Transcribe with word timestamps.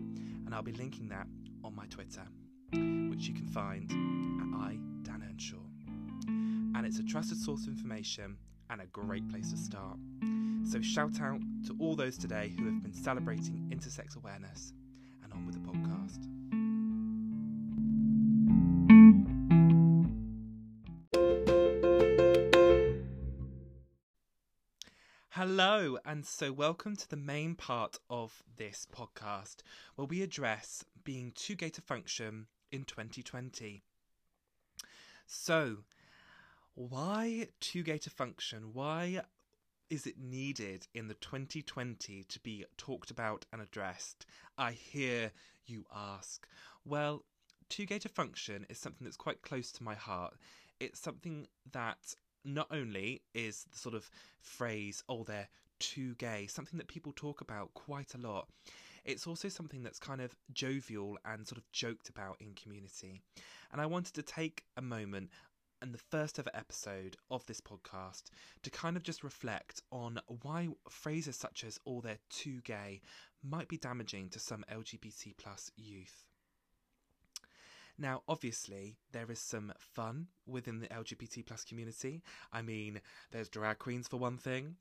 and 0.45 0.53
I'll 0.53 0.61
be 0.61 0.73
linking 0.73 1.07
that 1.09 1.27
on 1.63 1.75
my 1.75 1.85
Twitter, 1.85 2.23
which 2.71 3.27
you 3.27 3.33
can 3.33 3.47
find 3.47 3.91
at 3.91 4.59
I 4.59 4.77
Dan 5.03 5.23
Earnshaw. 5.29 5.57
And 6.75 6.85
it's 6.85 6.99
a 6.99 7.03
trusted 7.03 7.37
source 7.37 7.63
of 7.63 7.69
information 7.69 8.37
and 8.69 8.81
a 8.81 8.85
great 8.87 9.27
place 9.29 9.51
to 9.51 9.57
start. 9.57 9.97
So 10.63 10.81
shout 10.81 11.19
out 11.19 11.41
to 11.67 11.75
all 11.79 11.95
those 11.95 12.17
today 12.17 12.53
who 12.57 12.65
have 12.65 12.83
been 12.83 12.93
celebrating 12.93 13.69
intersex 13.73 14.15
awareness 14.15 14.73
and 15.23 15.33
on 15.33 15.45
with 15.45 15.55
the 15.55 15.61
podcast. 15.61 16.27
Hello, 25.29 25.97
and 26.05 26.25
so 26.25 26.51
welcome 26.51 26.95
to 26.95 27.09
the 27.09 27.17
main 27.17 27.55
part 27.55 27.97
of 28.09 28.43
this 28.57 28.85
podcast 28.95 29.57
where 29.95 30.05
we 30.05 30.21
address 30.21 30.85
being 31.03 31.31
too 31.33 31.55
gay 31.55 31.69
to 31.69 31.81
function 31.81 32.45
in 32.71 32.83
2020. 32.85 33.83
So, 35.25 35.77
why 36.73 37.47
too 37.59 37.83
gay 37.83 37.97
to 37.99 38.09
function? 38.09 38.73
Why 38.73 39.21
is 39.89 40.07
it 40.07 40.17
needed 40.17 40.87
in 40.93 41.07
the 41.07 41.13
2020 41.15 42.23
to 42.23 42.39
be 42.39 42.65
talked 42.77 43.11
about 43.11 43.45
and 43.51 43.61
addressed? 43.61 44.25
I 44.57 44.71
hear 44.71 45.31
you 45.65 45.85
ask. 45.93 46.47
Well, 46.85 47.23
too 47.69 47.85
gay 47.85 47.99
to 47.99 48.09
function 48.09 48.65
is 48.69 48.77
something 48.77 49.05
that's 49.05 49.17
quite 49.17 49.41
close 49.41 49.71
to 49.73 49.83
my 49.83 49.95
heart. 49.95 50.33
It's 50.79 50.99
something 50.99 51.47
that 51.71 52.15
not 52.43 52.67
only 52.71 53.21
is 53.33 53.65
the 53.71 53.77
sort 53.77 53.95
of 53.95 54.09
phrase, 54.41 55.03
oh, 55.07 55.23
they're 55.23 55.49
too 55.79 56.15
gay, 56.15 56.47
something 56.47 56.77
that 56.77 56.87
people 56.87 57.13
talk 57.15 57.41
about 57.41 57.73
quite 57.73 58.13
a 58.13 58.17
lot. 58.17 58.47
It's 59.03 59.25
also 59.25 59.49
something 59.49 59.83
that's 59.83 59.99
kind 59.99 60.21
of 60.21 60.35
jovial 60.53 61.17
and 61.25 61.47
sort 61.47 61.57
of 61.57 61.71
joked 61.71 62.09
about 62.09 62.37
in 62.39 62.53
community. 62.53 63.21
And 63.71 63.81
I 63.81 63.85
wanted 63.85 64.13
to 64.15 64.21
take 64.21 64.63
a 64.77 64.81
moment 64.81 65.29
and 65.81 65.93
the 65.93 65.97
first 65.97 66.37
ever 66.37 66.51
episode 66.53 67.17
of 67.31 67.45
this 67.47 67.59
podcast 67.59 68.23
to 68.61 68.69
kind 68.69 68.95
of 68.95 69.03
just 69.03 69.23
reflect 69.23 69.81
on 69.91 70.19
why 70.43 70.69
phrases 70.89 71.35
such 71.35 71.63
as 71.63 71.79
"all 71.85 71.97
oh, 71.97 72.01
they're 72.01 72.19
too 72.29 72.61
gay" 72.61 73.01
might 73.43 73.67
be 73.67 73.77
damaging 73.77 74.29
to 74.29 74.39
some 74.39 74.63
LGBT 74.71 75.35
plus 75.37 75.71
youth. 75.75 76.25
Now, 77.97 78.23
obviously, 78.27 78.97
there 79.11 79.29
is 79.31 79.39
some 79.39 79.73
fun 79.77 80.27
within 80.45 80.79
the 80.79 80.87
LGBT 80.87 81.45
plus 81.45 81.63
community. 81.63 82.23
I 82.51 82.61
mean, 82.61 83.01
there's 83.31 83.49
drag 83.49 83.79
queens 83.79 84.07
for 84.07 84.17
one 84.17 84.37
thing, 84.37 84.75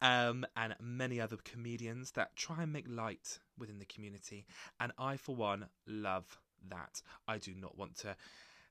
um, 0.00 0.46
and 0.56 0.74
many 0.80 1.20
other 1.20 1.36
comedians 1.44 2.12
that 2.12 2.36
try 2.36 2.62
and 2.62 2.72
make 2.72 2.86
light 2.88 3.38
within 3.58 3.78
the 3.78 3.84
community. 3.84 4.46
And 4.78 4.92
I, 4.98 5.16
for 5.16 5.34
one, 5.34 5.66
love 5.86 6.38
that. 6.68 7.02
I 7.26 7.38
do 7.38 7.54
not 7.54 7.76
want 7.76 7.96
to 7.98 8.16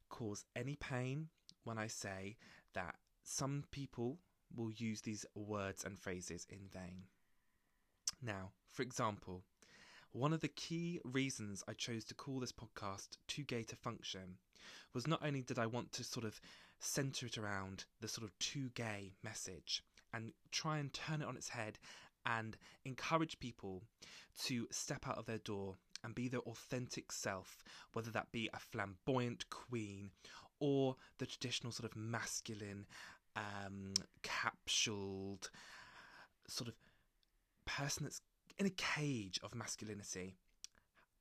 cause 0.10 0.46
any 0.56 0.76
pain 0.76 1.28
when 1.64 1.78
I 1.78 1.88
say 1.88 2.38
that 2.74 2.96
some 3.24 3.64
people 3.72 4.18
will 4.56 4.72
use 4.72 5.02
these 5.02 5.26
words 5.36 5.84
and 5.84 6.00
phrases 6.00 6.48
in 6.50 6.68
vain. 6.72 7.04
Now, 8.22 8.52
for 8.68 8.82
example, 8.82 9.44
one 10.12 10.34
of 10.34 10.42
the 10.42 10.48
key 10.48 11.00
reasons 11.04 11.64
I 11.68 11.74
chose 11.74 12.04
to 12.06 12.16
call 12.16 12.40
this 12.40 12.52
podcast 12.52 13.18
Too 13.28 13.44
Gay 13.44 13.64
to 13.64 13.76
Function 13.76 14.38
was 14.94 15.08
not 15.08 15.24
only 15.24 15.42
did 15.42 15.60
I 15.60 15.68
want 15.68 15.92
to 15.94 16.04
sort 16.04 16.26
of 16.26 16.42
center 16.80 17.28
it 17.28 17.38
around 17.38 17.86
the 18.02 18.08
sort 18.08 18.26
of 18.26 18.38
too 18.40 18.70
gay 18.74 19.14
message 19.24 19.84
and 20.14 20.32
try 20.52 20.80
and 20.80 20.92
turn 20.94 21.22
it 21.22 21.28
on 21.28 21.36
its 21.36 21.50
head 21.50 21.78
and 22.26 22.58
encourage 22.86 23.40
people 23.40 23.84
to 24.46 24.68
step 24.72 25.08
out 25.08 25.18
of 25.18 25.26
their 25.26 25.38
door 25.38 25.76
and 26.04 26.16
be 26.16 26.28
their 26.28 26.40
authentic 26.42 27.12
self, 27.12 27.64
whether 27.94 28.10
that 28.12 28.32
be 28.32 28.50
a 28.54 28.60
flamboyant 28.60 29.50
queen 29.50 30.12
or 30.60 30.96
the 31.20 31.26
traditional 31.26 31.72
sort 31.72 31.90
of 31.90 31.96
masculine, 31.96 32.86
um, 33.36 33.94
capsuled 34.24 35.50
sort 36.48 36.68
of 36.68 36.76
person 37.66 38.04
that's 38.04 38.22
in 38.60 38.66
a 38.66 38.72
cage 38.72 39.40
of 39.42 39.56
masculinity. 39.56 40.36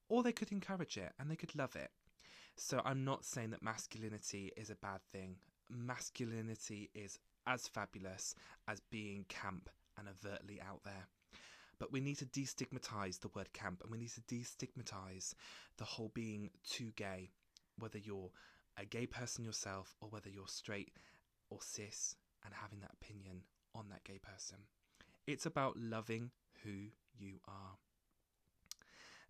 Or 0.09 0.23
they 0.23 0.33
could 0.33 0.53
encourage 0.53 0.97
it 0.97 1.13
and 1.19 1.31
they 1.31 1.37
could 1.37 1.55
love 1.55 1.77
it. 1.77 1.91
So 2.57 2.83
I'm 2.85 3.05
not 3.05 3.25
saying 3.25 3.51
that 3.51 3.63
masculinity 3.63 4.53
is 4.57 4.69
a 4.69 4.75
bad 4.75 5.01
thing. 5.13 5.37
Masculinity 5.71 6.91
is 6.95 7.19
as 7.47 7.69
fabulous 7.69 8.35
as 8.67 8.81
being 8.91 9.25
camp 9.29 9.71
and 9.97 10.09
overtly 10.09 10.61
out 10.61 10.81
there. 10.85 11.07
But 11.79 11.93
we 11.93 12.01
need 12.01 12.19
to 12.19 12.27
destigmatize 12.27 13.21
the 13.21 13.31
word 13.35 13.53
camp 13.53 13.83
and 13.83 13.93
we 13.93 13.99
need 13.99 14.11
to 14.11 14.21
destigmatize 14.23 15.35
the 15.77 15.85
whole 15.85 16.11
being 16.13 16.51
too 16.69 16.91
gay, 16.97 17.31
whether 17.79 17.99
you're 17.99 18.31
a 18.77 18.85
gay 18.85 19.07
person 19.07 19.45
yourself 19.45 19.95
or 20.01 20.09
whether 20.09 20.29
you're 20.29 20.49
straight 20.49 20.93
or 21.51 21.59
cis 21.63 22.17
and 22.45 22.53
having 22.55 22.81
that 22.81 22.95
opinion 23.01 23.43
on 23.75 23.89
that 23.91 24.03
gay 24.05 24.19
person. 24.19 24.59
It's 25.27 25.47
about 25.47 25.77
loving 25.77 26.31
who 26.65 26.89
you 27.19 27.41
are. 27.47 27.77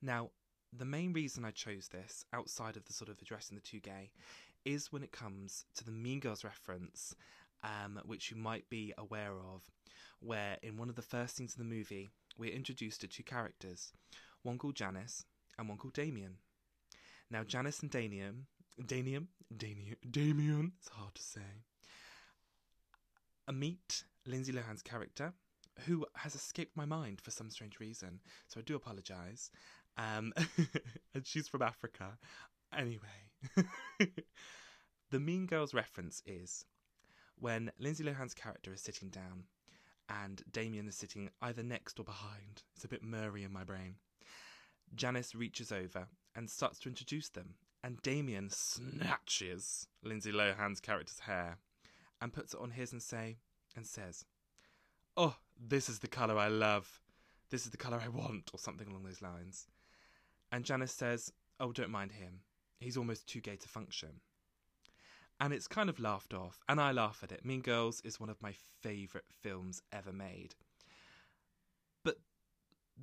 Now, 0.01 0.31
the 0.73 0.85
main 0.85 1.13
reason 1.13 1.45
I 1.45 1.51
chose 1.51 1.89
this, 1.89 2.25
outside 2.33 2.77
of 2.77 2.85
the 2.85 2.93
sort 2.93 3.09
of 3.11 3.21
addressing 3.21 3.57
the 3.57 3.63
too 3.63 3.81
gay, 3.81 4.11
is 4.65 4.93
when 4.93 5.03
it 5.03 5.13
comes 5.13 5.65
to 5.77 5.85
the 5.85 5.91
Mean 5.91 6.21
Girls 6.21 6.45
reference, 6.45 7.15
um, 7.65 8.01
which 8.05 8.31
you 8.31 8.37
might 8.37 8.69
be 8.69 8.93
aware 8.99 9.33
of, 9.33 9.63
where 10.21 10.59
in 10.63 10.77
one 10.77 10.89
of 10.89 10.97
the 10.97 11.03
first 11.03 11.37
scenes 11.37 11.53
of 11.53 11.59
the 11.59 11.65
movie, 11.65 12.11
we're 12.37 12.53
introduced 12.55 13.01
to 13.01 13.09
two 13.09 13.23
characters, 13.23 13.93
one 14.43 14.59
called 14.59 14.77
Janice 14.77 15.25
and 15.59 15.69
one 15.69 15.79
called 15.79 15.95
Damien. 15.95 16.37
Now, 17.31 17.45
Janice 17.45 17.81
and 17.81 17.91
Damien 17.91 18.47
Damien, 18.87 19.29
Damien, 19.57 19.97
Damien, 20.09 20.73
it's 20.79 20.89
hard 20.89 21.15
to 21.15 21.23
say. 21.23 21.41
Meet 23.53 24.05
Lindsay 24.27 24.53
Lohan's 24.53 24.83
character, 24.83 25.33
who 25.87 26.07
has 26.17 26.35
escaped 26.35 26.77
my 26.77 26.85
mind 26.85 27.21
for 27.21 27.31
some 27.31 27.51
strange 27.51 27.81
reason, 27.81 28.21
so 28.47 28.61
I 28.61 28.63
do 28.63 28.77
apologise. 28.77 29.51
Um, 29.97 30.33
and 31.15 31.27
she's 31.27 31.49
from 31.49 31.63
Africa. 31.63 32.19
Anyway, 32.77 33.63
the 35.11 35.21
Mean 35.21 35.47
Girls 35.47 35.75
reference 35.75 36.23
is 36.27 36.65
when 37.37 37.71
Lindsay 37.79 38.05
Lohan's 38.05 38.35
character 38.35 38.73
is 38.73 38.81
sitting 38.81 39.09
down 39.09 39.45
and 40.09 40.43
Damien 40.51 40.89
is 40.89 40.97
sitting 40.97 41.31
either 41.43 41.63
next 41.63 41.99
or 42.01 42.05
behind. 42.05 42.63
It's 42.75 42.85
a 42.85 42.89
bit 42.89 43.03
murray 43.03 43.45
in 43.45 43.53
my 43.53 43.65
brain. 43.65 43.97
Janice 44.95 45.35
reaches 45.35 45.71
over 45.71 46.09
and 46.35 46.49
starts 46.49 46.79
to 46.81 46.89
introduce 46.89 47.29
them, 47.29 47.55
and 47.85 48.01
Damien 48.03 48.49
snatches 48.51 49.87
Lindsay 50.03 50.33
Lohan's 50.33 50.81
character's 50.81 51.21
hair 51.21 51.59
and 52.21 52.33
puts 52.33 52.55
it 52.55 52.61
on 52.61 52.71
his 52.71 52.93
and 52.93 53.03
say 53.03 53.37
and 53.77 53.87
says, 53.87 54.25
"Oh, 55.21 55.37
this 55.59 55.89
is 55.89 55.99
the 55.99 56.07
color 56.07 56.39
I 56.39 56.47
love. 56.47 57.01
This 57.51 57.65
is 57.65 57.73
the 57.73 57.77
color 57.77 57.99
I 57.99 58.07
want," 58.07 58.53
or 58.55 58.59
something 58.61 58.87
along 58.87 59.03
those 59.03 59.21
lines. 59.21 59.67
And 60.53 60.65
Janice 60.65 60.95
says, 60.95 61.33
"Oh, 61.59 61.73
don't 61.73 61.91
mind 61.91 62.13
him. 62.13 62.45
He's 62.79 62.97
almost 62.97 63.27
too 63.27 63.41
gay 63.41 63.57
to 63.57 63.69
function." 63.69 64.21
And 65.41 65.53
it's 65.53 65.67
kind 65.67 65.91
of 65.91 65.99
laughed 65.99 66.33
off, 66.33 66.63
and 66.69 66.81
I 66.81 66.93
laugh 66.93 67.25
at 67.25 67.33
it. 67.33 67.45
Mean 67.45 67.63
Girls 67.63 68.01
is 68.03 68.21
one 68.21 68.31
of 68.31 68.41
my 68.41 68.53
favourite 68.53 69.29
films 69.33 69.83
ever 69.91 70.13
made. 70.13 70.55
But 72.05 72.21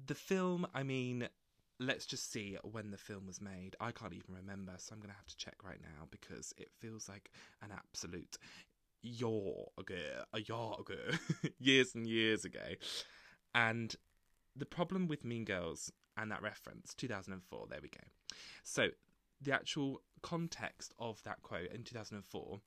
the 0.05 0.15
film, 0.15 0.65
I 0.73 0.83
mean, 0.83 1.27
let's 1.79 2.05
just 2.05 2.31
see 2.31 2.57
when 2.63 2.91
the 2.91 2.97
film 2.97 3.27
was 3.27 3.41
made. 3.41 3.75
I 3.81 3.91
can't 3.91 4.13
even 4.13 4.35
remember, 4.35 4.75
so 4.77 4.93
I'm 4.93 5.01
going 5.01 5.11
to 5.11 5.17
have 5.17 5.27
to 5.27 5.35
check 5.35 5.65
right 5.65 5.81
now 5.81 6.07
because 6.11 6.53
it 6.57 6.71
feels 6.79 7.09
like 7.09 7.29
an 7.61 7.73
absolute 7.73 8.37
yaw 9.01 9.65
ago, 9.77 10.23
a 10.33 10.39
year 10.39 10.73
ago, 10.79 11.17
years 11.59 11.95
and 11.95 12.07
years 12.07 12.45
ago. 12.45 12.75
And 13.53 13.95
the 14.55 14.65
problem 14.65 15.07
with 15.07 15.23
Mean 15.23 15.45
Girls 15.45 15.91
and 16.17 16.31
that 16.31 16.41
reference, 16.41 16.93
2004, 16.95 17.67
there 17.69 17.79
we 17.81 17.89
go. 17.89 18.03
So 18.63 18.89
the 19.41 19.53
actual 19.53 20.01
context 20.21 20.93
of 20.99 21.21
that 21.23 21.41
quote 21.41 21.71
in 21.71 21.83
2004, 21.83 22.59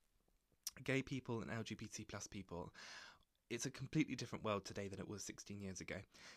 gay 0.85 1.03
people 1.03 1.41
and 1.43 1.51
LGBT 1.51 2.07
plus 2.09 2.27
people 2.27 2.73
it's 3.51 3.67
a 3.67 3.71
completely 3.71 4.15
different 4.15 4.45
world 4.45 4.65
today 4.65 4.89
than 4.89 5.01
it 5.01 5.09
was 5.09 5.23
16 5.23 5.61
years 5.61 5.81
ago. 5.81 5.97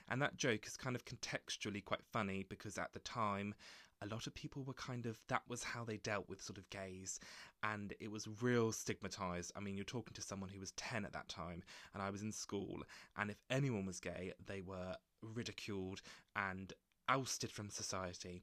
And 0.09 0.21
that 0.21 0.38
joke 0.38 0.65
is 0.65 0.77
kind 0.77 0.95
of 0.95 1.05
contextually 1.05 1.83
quite 1.83 2.03
funny 2.11 2.45
because 2.47 2.77
at 2.77 2.93
the 2.93 2.99
time, 2.99 3.53
a 4.01 4.07
lot 4.07 4.27
of 4.27 4.33
people 4.33 4.63
were 4.63 4.74
kind 4.74 5.06
of 5.06 5.19
that 5.27 5.44
was 5.48 5.63
how 5.63 5.83
they 5.83 5.98
dealt 5.98 6.27
with 6.27 6.42
sort 6.42 6.57
of 6.57 6.69
gays 6.69 7.19
and 7.63 7.94
it 8.00 8.12
was 8.12 8.27
real 8.42 8.71
stigmatized. 8.71 9.51
I 9.56 9.59
mean 9.59 9.75
you're 9.75 9.86
talking 9.86 10.13
to 10.13 10.21
someone 10.21 10.50
who 10.50 10.59
was 10.59 10.71
10 10.71 11.06
at 11.06 11.13
that 11.13 11.30
time 11.30 11.63
and 11.94 12.01
i 12.01 12.09
was 12.09 12.21
in 12.21 12.31
school 12.31 12.81
and 13.18 13.30
if 13.30 13.38
anyone 13.50 13.86
was 13.86 14.00
gay 14.00 14.33
they 14.45 14.62
were 14.62 14.95
ridiculed 15.21 16.01
and 16.36 16.74
ousted 17.09 17.51
from 17.51 17.69
society. 17.69 18.42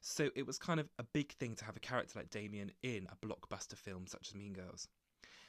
So 0.00 0.30
it 0.34 0.46
was 0.46 0.58
kind 0.58 0.80
of 0.80 0.88
a 0.98 1.02
big 1.02 1.32
thing 1.32 1.54
to 1.56 1.64
have 1.64 1.76
a 1.76 1.80
character 1.80 2.18
like 2.18 2.30
damien 2.30 2.70
in 2.82 3.06
a 3.10 3.26
blockbuster 3.26 3.76
film 3.76 4.06
such 4.06 4.28
as 4.28 4.34
mean 4.34 4.52
girls 4.52 4.88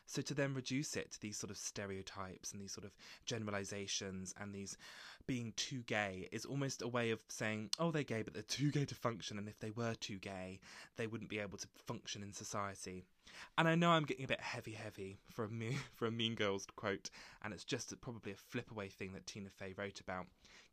so 0.07 0.21
to 0.21 0.33
then 0.33 0.53
reduce 0.53 0.95
it 0.95 1.11
to 1.11 1.21
these 1.21 1.37
sort 1.37 1.51
of 1.51 1.57
stereotypes 1.57 2.51
and 2.51 2.61
these 2.61 2.71
sort 2.71 2.85
of 2.85 2.95
generalizations 3.25 4.33
and 4.39 4.53
these 4.53 4.77
being 5.27 5.51
too 5.57 5.83
gay 5.85 6.29
is 6.31 6.45
almost 6.45 6.81
a 6.81 6.87
way 6.87 7.11
of 7.11 7.19
saying, 7.27 7.69
oh, 7.77 7.91
they're 7.91 8.03
gay, 8.03 8.21
but 8.21 8.33
they're 8.33 8.41
too 8.43 8.71
gay 8.71 8.85
to 8.85 8.95
function. 8.95 9.37
And 9.37 9.49
if 9.49 9.59
they 9.59 9.71
were 9.71 9.93
too 9.95 10.17
gay, 10.17 10.59
they 10.95 11.05
wouldn't 11.05 11.29
be 11.29 11.39
able 11.39 11.57
to 11.57 11.67
function 11.85 12.23
in 12.23 12.31
society. 12.31 13.03
And 13.57 13.67
I 13.67 13.75
know 13.75 13.89
I'm 13.91 14.05
getting 14.05 14.23
a 14.23 14.29
bit 14.29 14.39
heavy, 14.39 14.71
heavy 14.71 15.17
for 15.29 15.43
a 15.43 15.49
me- 15.49 15.77
for 15.93 16.07
a 16.07 16.11
Mean 16.11 16.33
Girls 16.33 16.65
quote, 16.77 17.09
and 17.43 17.53
it's 17.53 17.65
just 17.65 17.93
probably 17.99 18.31
a 18.31 18.35
flip 18.35 18.71
away 18.71 18.87
thing 18.87 19.11
that 19.13 19.27
Tina 19.27 19.49
Fey 19.49 19.73
wrote 19.77 19.99
about. 19.99 20.25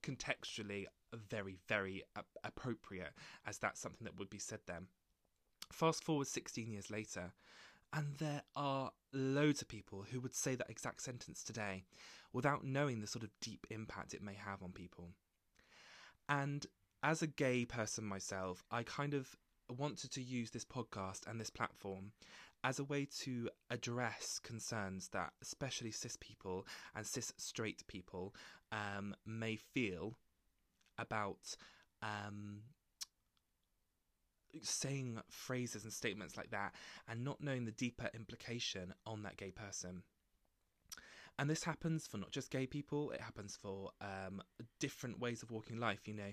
Contextually, 0.03 0.87
very, 1.29 1.57
very 1.69 2.05
appropriate, 2.45 3.13
as 3.47 3.59
that's 3.59 3.81
something 3.81 4.05
that 4.05 4.19
would 4.19 4.31
be 4.31 4.39
said 4.39 4.61
then. 4.67 4.87
Fast 5.73 6.05
forward 6.05 6.29
16 6.29 6.71
years 6.71 6.91
later, 6.91 7.33
and 7.95 8.17
there 8.19 8.43
are 8.57 8.91
loads 9.13 9.63
of 9.63 9.69
people 9.69 10.05
who 10.11 10.21
would 10.21 10.35
say 10.35 10.57
that 10.57 10.69
exact 10.69 11.01
sentence 11.01 11.45
today 11.45 11.85
without 12.33 12.65
knowing 12.65 13.01
the 13.01 13.07
sort 13.07 13.23
of 13.23 13.31
deep 13.41 13.67
impact 13.71 14.13
it 14.13 14.23
may 14.23 14.35
have 14.35 14.63
on 14.63 14.73
people. 14.73 15.11
And 16.29 16.67
as 17.03 17.23
a 17.23 17.29
gay 17.29 17.65
person 17.65 18.05
myself, 18.05 18.65
I 18.71 18.83
kind 18.83 19.15
of 19.15 19.37
wanted 19.69 20.11
to 20.13 20.23
use 20.23 20.51
this 20.51 20.65
podcast 20.65 21.27
and 21.29 21.41
this 21.41 21.51
platform 21.51 22.13
as 22.65 22.79
a 22.79 22.85
way 22.85 23.07
to 23.21 23.49
address 23.71 24.41
concerns 24.43 25.09
that 25.09 25.33
especially 25.43 25.91
cis 25.91 26.17
people 26.21 26.67
and 26.97 27.07
cis 27.07 27.33
straight 27.37 27.87
people 27.87 28.35
um, 28.73 29.15
may 29.25 29.57
feel 29.57 30.19
about 30.99 31.57
um, 32.03 32.63
saying 34.63 35.21
phrases 35.29 35.85
and 35.85 35.93
statements 35.93 36.37
like 36.37 36.51
that 36.51 36.75
and 37.09 37.25
not 37.25 37.41
knowing 37.41 37.65
the 37.65 37.73
deeper 37.73 38.11
implication 38.15 38.95
on 39.07 39.23
that 39.23 39.37
gay 39.37 39.51
person. 39.51 40.03
And 41.39 41.51
this 41.51 41.65
happens 41.65 42.07
for 42.07 42.19
not 42.19 42.31
just 42.31 42.51
gay 42.51 42.67
people, 42.67 43.11
it 43.11 43.21
happens 43.21 43.57
for 43.57 43.91
um, 44.01 44.41
different 44.79 45.19
ways 45.19 45.43
of 45.43 45.51
walking 45.51 45.79
life. 45.79 46.07
You 46.07 46.15
know, 46.15 46.33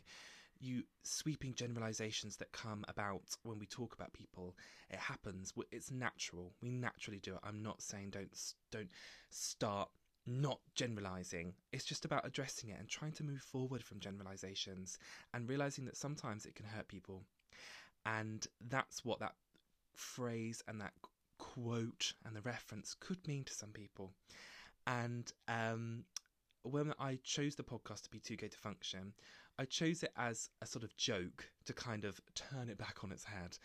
you 0.60 0.84
sweeping 1.04 1.56
generalizations 1.56 2.38
that 2.38 2.52
come 2.52 2.86
about 2.88 3.36
when 3.44 3.58
we 3.58 3.66
talk 3.66 3.96
about 3.96 4.14
people. 4.14 4.56
It 4.90 5.00
happens. 5.00 5.54
It's 5.72 5.92
natural. 5.92 6.54
We 6.62 6.70
naturally 6.70 7.20
do 7.20 7.34
it. 7.34 7.40
I'm 7.44 7.64
not 7.64 7.82
saying 7.82 8.12
don't 8.12 8.30
don't 8.72 8.92
start 9.30 9.90
not 10.28 10.60
generalizing. 10.76 11.54
It's 11.74 11.86
just 11.86 12.06
about 12.06 12.28
addressing 12.28 12.70
it 12.70 12.80
and 12.80 12.88
trying 12.88 13.14
to 13.14 13.24
move 13.24 13.42
forward 13.42 13.84
from 13.84 14.00
generalizations 14.00 15.00
and 15.34 15.50
realizing 15.50 15.86
that 15.86 15.98
sometimes 15.98 16.46
it 16.46 16.56
can 16.56 16.68
hurt 16.68 16.88
people. 16.88 17.24
And 18.06 18.46
that's 18.70 19.06
what 19.06 19.20
that 19.20 19.36
phrase 19.94 20.64
and 20.68 20.82
that 20.82 20.94
quote 21.38 22.14
and 22.26 22.36
the 22.36 22.42
reference 22.42 22.96
could 23.00 23.28
mean 23.28 23.44
to 23.46 23.54
some 23.54 23.72
people. 23.72 24.12
And 24.88 25.32
um, 25.48 26.06
when 26.64 26.94
I 27.00 27.20
chose 27.24 27.56
the 27.56 27.64
podcast 27.64 28.04
to 28.04 28.10
be 28.10 28.20
Too 28.20 28.36
Gay 28.36 28.48
to 28.48 28.58
Function, 28.58 29.14
I 29.60 29.66
chose 29.66 30.04
it 30.04 30.12
as 30.18 30.50
a 30.62 30.66
sort 30.66 30.84
of 30.84 30.96
joke 30.98 31.50
to 31.66 31.74
kind 31.74 32.06
of 32.06 32.20
turn 32.36 32.70
it 32.70 32.78
back 32.78 33.04
on 33.04 33.12
its 33.12 33.24
head. 33.24 33.58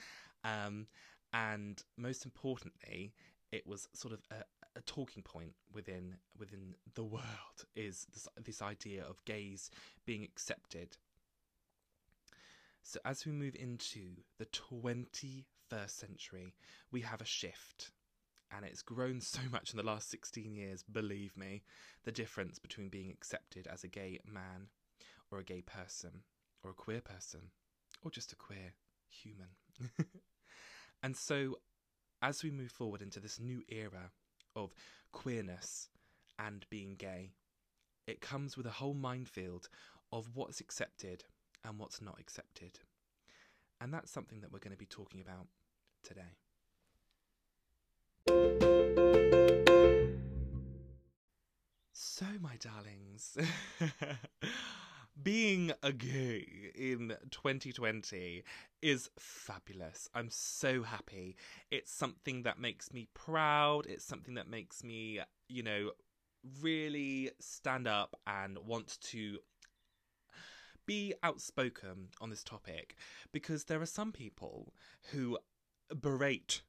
Um, 0.44 0.86
and 1.32 1.82
most 1.96 2.24
importantly, 2.24 3.14
it 3.52 3.66
was 3.66 3.88
sort 3.92 4.12
of 4.14 4.20
a, 4.30 4.44
a, 4.76 4.82
talking 4.82 5.22
point 5.22 5.52
within 5.72 6.16
within 6.38 6.74
the 6.94 7.04
world 7.04 7.64
is 7.74 8.06
this, 8.12 8.28
this 8.42 8.62
idea 8.62 9.04
of 9.04 9.24
gays 9.24 9.70
being 10.04 10.22
accepted 10.22 10.96
so, 12.86 13.00
as 13.04 13.26
we 13.26 13.32
move 13.32 13.56
into 13.56 14.22
the 14.38 14.46
21st 14.46 15.90
century, 15.90 16.54
we 16.92 17.00
have 17.00 17.20
a 17.20 17.24
shift. 17.24 17.90
And 18.56 18.64
it's 18.64 18.80
grown 18.80 19.20
so 19.20 19.40
much 19.50 19.72
in 19.72 19.76
the 19.76 19.82
last 19.82 20.08
16 20.08 20.54
years, 20.54 20.84
believe 20.84 21.36
me, 21.36 21.64
the 22.04 22.12
difference 22.12 22.60
between 22.60 22.88
being 22.88 23.10
accepted 23.10 23.66
as 23.66 23.82
a 23.82 23.88
gay 23.88 24.20
man 24.24 24.68
or 25.32 25.40
a 25.40 25.44
gay 25.44 25.62
person 25.62 26.22
or 26.62 26.70
a 26.70 26.74
queer 26.74 27.00
person 27.00 27.50
or 28.04 28.10
just 28.12 28.32
a 28.32 28.36
queer 28.36 28.74
human. 29.08 29.48
and 31.02 31.16
so, 31.16 31.56
as 32.22 32.44
we 32.44 32.52
move 32.52 32.70
forward 32.70 33.02
into 33.02 33.18
this 33.18 33.40
new 33.40 33.62
era 33.68 34.12
of 34.54 34.72
queerness 35.10 35.88
and 36.38 36.64
being 36.70 36.94
gay, 36.94 37.32
it 38.06 38.20
comes 38.20 38.56
with 38.56 38.64
a 38.64 38.70
whole 38.78 38.94
minefield 38.94 39.68
of 40.12 40.30
what's 40.34 40.60
accepted 40.60 41.24
and 41.66 41.78
what's 41.78 42.00
not 42.00 42.18
accepted. 42.20 42.78
And 43.80 43.92
that's 43.92 44.10
something 44.10 44.40
that 44.40 44.52
we're 44.52 44.60
going 44.60 44.72
to 44.72 44.78
be 44.78 44.86
talking 44.86 45.20
about 45.20 45.46
today. 46.02 46.36
So, 51.92 52.26
my 52.40 52.56
darlings, 52.56 53.36
being 55.22 55.72
a 55.82 55.92
gay 55.92 56.46
in 56.74 57.14
2020 57.30 58.42
is 58.80 59.10
fabulous. 59.18 60.08
I'm 60.14 60.30
so 60.30 60.82
happy. 60.82 61.36
It's 61.70 61.92
something 61.92 62.44
that 62.44 62.58
makes 62.58 62.92
me 62.92 63.08
proud. 63.12 63.86
It's 63.86 64.04
something 64.04 64.34
that 64.34 64.48
makes 64.48 64.82
me, 64.82 65.20
you 65.48 65.62
know, 65.62 65.90
really 66.62 67.30
stand 67.40 67.86
up 67.86 68.18
and 68.26 68.58
want 68.58 68.98
to 69.00 69.38
be 70.86 71.14
outspoken 71.22 72.08
on 72.20 72.30
this 72.30 72.44
topic 72.44 72.96
because 73.32 73.64
there 73.64 73.80
are 73.80 73.86
some 73.86 74.12
people 74.12 74.72
who 75.12 75.38
berate 76.00 76.62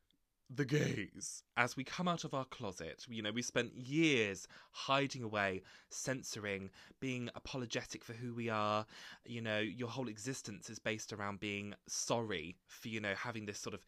the 0.49 0.65
gays 0.65 1.43
as 1.57 1.75
we 1.75 1.83
come 1.83 2.07
out 2.07 2.23
of 2.23 2.33
our 2.33 2.45
closet. 2.45 3.05
You 3.09 3.21
know, 3.21 3.31
we 3.31 3.41
spent 3.41 3.75
years 3.75 4.47
hiding 4.71 5.23
away, 5.23 5.61
censoring, 5.89 6.69
being 6.99 7.29
apologetic 7.35 8.03
for 8.03 8.13
who 8.13 8.33
we 8.33 8.49
are. 8.49 8.85
You 9.25 9.41
know, 9.41 9.59
your 9.59 9.89
whole 9.89 10.07
existence 10.07 10.69
is 10.69 10.79
based 10.79 11.11
around 11.11 11.39
being 11.39 11.73
sorry 11.87 12.55
for, 12.67 12.87
you 12.87 13.01
know, 13.01 13.13
having 13.15 13.45
this 13.45 13.59
sort 13.59 13.73
of 13.73 13.81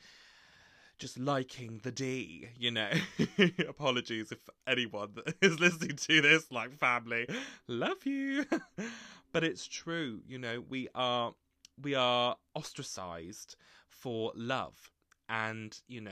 just 0.97 1.17
liking 1.17 1.79
the 1.83 1.91
D, 1.91 2.49
you 2.57 2.71
know. 2.71 2.89
Apologies 3.69 4.33
if 4.33 4.39
anyone 4.67 5.11
that 5.15 5.35
is 5.41 5.59
listening 5.59 5.95
to 5.95 6.21
this, 6.21 6.51
like 6.51 6.77
family, 6.77 7.27
love 7.67 8.05
you. 8.05 8.45
but 9.31 9.43
it's 9.43 9.67
true, 9.67 10.21
you 10.27 10.37
know, 10.37 10.63
we 10.67 10.87
are 10.95 11.33
we 11.81 11.95
are 11.95 12.35
ostracized 12.55 13.55
for 13.87 14.31
love 14.35 14.91
and, 15.29 15.79
you 15.87 16.01
know, 16.01 16.11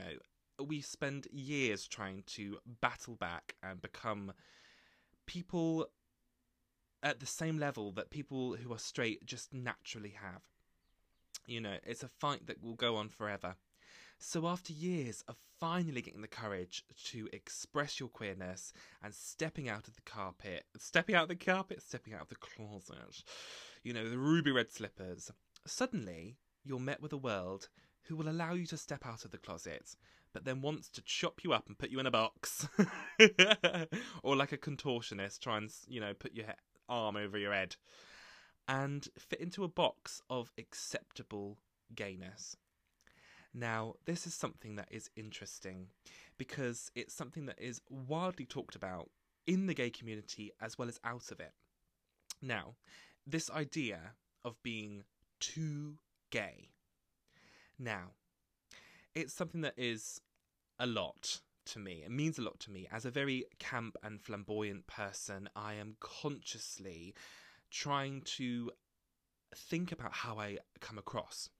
we 0.64 0.80
spend 0.80 1.26
years 1.30 1.86
trying 1.86 2.22
to 2.26 2.58
battle 2.80 3.16
back 3.16 3.54
and 3.62 3.82
become 3.82 4.32
people 5.26 5.88
at 7.02 7.20
the 7.20 7.26
same 7.26 7.58
level 7.58 7.92
that 7.92 8.10
people 8.10 8.56
who 8.56 8.72
are 8.72 8.78
straight 8.78 9.24
just 9.24 9.52
naturally 9.52 10.16
have. 10.20 10.42
You 11.46 11.60
know, 11.60 11.76
it's 11.84 12.02
a 12.02 12.08
fight 12.08 12.46
that 12.46 12.62
will 12.62 12.74
go 12.74 12.96
on 12.96 13.08
forever. 13.08 13.56
So, 14.20 14.48
after 14.48 14.72
years 14.72 15.22
of 15.28 15.36
finally 15.60 16.02
getting 16.02 16.22
the 16.22 16.28
courage 16.28 16.84
to 17.04 17.28
express 17.32 18.00
your 18.00 18.08
queerness 18.08 18.72
and 19.02 19.14
stepping 19.14 19.68
out 19.68 19.86
of 19.86 19.94
the 19.94 20.02
carpet, 20.02 20.64
stepping 20.76 21.14
out 21.14 21.24
of 21.24 21.28
the 21.28 21.36
carpet, 21.36 21.82
stepping 21.82 22.14
out 22.14 22.22
of 22.22 22.28
the 22.28 22.34
closet, 22.34 23.22
you 23.82 23.92
know, 23.92 24.08
the 24.08 24.18
ruby 24.18 24.50
red 24.50 24.70
slippers, 24.70 25.30
suddenly 25.66 26.36
you're 26.64 26.80
met 26.80 27.00
with 27.00 27.12
a 27.12 27.16
world 27.16 27.68
who 28.02 28.16
will 28.16 28.28
allow 28.28 28.54
you 28.54 28.66
to 28.66 28.76
step 28.76 29.06
out 29.06 29.24
of 29.24 29.30
the 29.30 29.38
closet, 29.38 29.94
but 30.32 30.44
then 30.44 30.62
wants 30.62 30.88
to 30.88 31.02
chop 31.02 31.44
you 31.44 31.52
up 31.52 31.68
and 31.68 31.78
put 31.78 31.90
you 31.90 32.00
in 32.00 32.06
a 32.06 32.10
box. 32.10 32.66
or 34.22 34.34
like 34.34 34.52
a 34.52 34.58
contortionist, 34.58 35.40
try 35.40 35.58
and, 35.58 35.70
you 35.86 36.00
know, 36.00 36.12
put 36.14 36.34
your 36.34 36.46
arm 36.88 37.16
over 37.16 37.38
your 37.38 37.52
head 37.52 37.76
and 38.66 39.08
fit 39.18 39.40
into 39.40 39.64
a 39.64 39.68
box 39.68 40.20
of 40.28 40.52
acceptable 40.58 41.58
gayness. 41.94 42.56
Now, 43.54 43.94
this 44.04 44.26
is 44.26 44.34
something 44.34 44.76
that 44.76 44.88
is 44.90 45.10
interesting 45.16 45.88
because 46.36 46.90
it's 46.94 47.14
something 47.14 47.46
that 47.46 47.60
is 47.60 47.80
widely 47.88 48.44
talked 48.44 48.76
about 48.76 49.10
in 49.46 49.66
the 49.66 49.74
gay 49.74 49.90
community 49.90 50.52
as 50.60 50.78
well 50.78 50.88
as 50.88 51.00
out 51.02 51.30
of 51.30 51.40
it. 51.40 51.52
Now, 52.42 52.74
this 53.26 53.50
idea 53.50 54.12
of 54.44 54.62
being 54.62 55.04
too 55.40 55.98
gay. 56.30 56.68
Now, 57.78 58.12
it's 59.14 59.32
something 59.32 59.62
that 59.62 59.74
is 59.76 60.20
a 60.78 60.86
lot 60.86 61.40
to 61.66 61.78
me. 61.78 62.02
It 62.04 62.10
means 62.10 62.38
a 62.38 62.42
lot 62.42 62.60
to 62.60 62.70
me. 62.70 62.86
As 62.90 63.04
a 63.04 63.10
very 63.10 63.44
camp 63.58 63.96
and 64.02 64.20
flamboyant 64.20 64.86
person, 64.86 65.48
I 65.56 65.74
am 65.74 65.96
consciously 66.00 67.14
trying 67.70 68.22
to 68.22 68.70
think 69.54 69.92
about 69.92 70.12
how 70.12 70.38
I 70.38 70.58
come 70.80 70.98
across. 70.98 71.50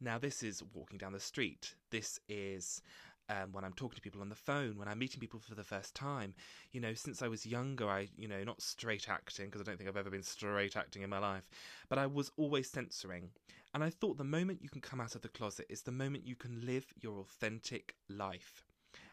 Now, 0.00 0.18
this 0.18 0.42
is 0.42 0.62
walking 0.74 0.98
down 0.98 1.12
the 1.12 1.20
street. 1.20 1.74
This 1.90 2.20
is 2.28 2.82
um, 3.28 3.52
when 3.52 3.64
I'm 3.64 3.72
talking 3.72 3.96
to 3.96 4.02
people 4.02 4.20
on 4.20 4.28
the 4.28 4.34
phone, 4.34 4.76
when 4.76 4.88
I'm 4.88 4.98
meeting 4.98 5.20
people 5.20 5.40
for 5.40 5.54
the 5.54 5.64
first 5.64 5.94
time. 5.94 6.34
You 6.72 6.80
know, 6.80 6.94
since 6.94 7.22
I 7.22 7.28
was 7.28 7.46
younger, 7.46 7.88
I, 7.88 8.08
you 8.16 8.28
know, 8.28 8.42
not 8.44 8.60
straight 8.60 9.08
acting, 9.08 9.46
because 9.46 9.60
I 9.60 9.64
don't 9.64 9.78
think 9.78 9.88
I've 9.88 9.96
ever 9.96 10.10
been 10.10 10.22
straight 10.22 10.76
acting 10.76 11.02
in 11.02 11.10
my 11.10 11.18
life, 11.18 11.48
but 11.88 11.98
I 11.98 12.06
was 12.06 12.30
always 12.36 12.68
censoring. 12.68 13.30
And 13.72 13.82
I 13.82 13.90
thought 13.90 14.18
the 14.18 14.24
moment 14.24 14.62
you 14.62 14.68
can 14.68 14.80
come 14.80 15.00
out 15.00 15.14
of 15.14 15.22
the 15.22 15.28
closet 15.28 15.66
is 15.68 15.82
the 15.82 15.92
moment 15.92 16.26
you 16.26 16.36
can 16.36 16.64
live 16.64 16.86
your 17.00 17.18
authentic 17.20 17.96
life. 18.08 18.64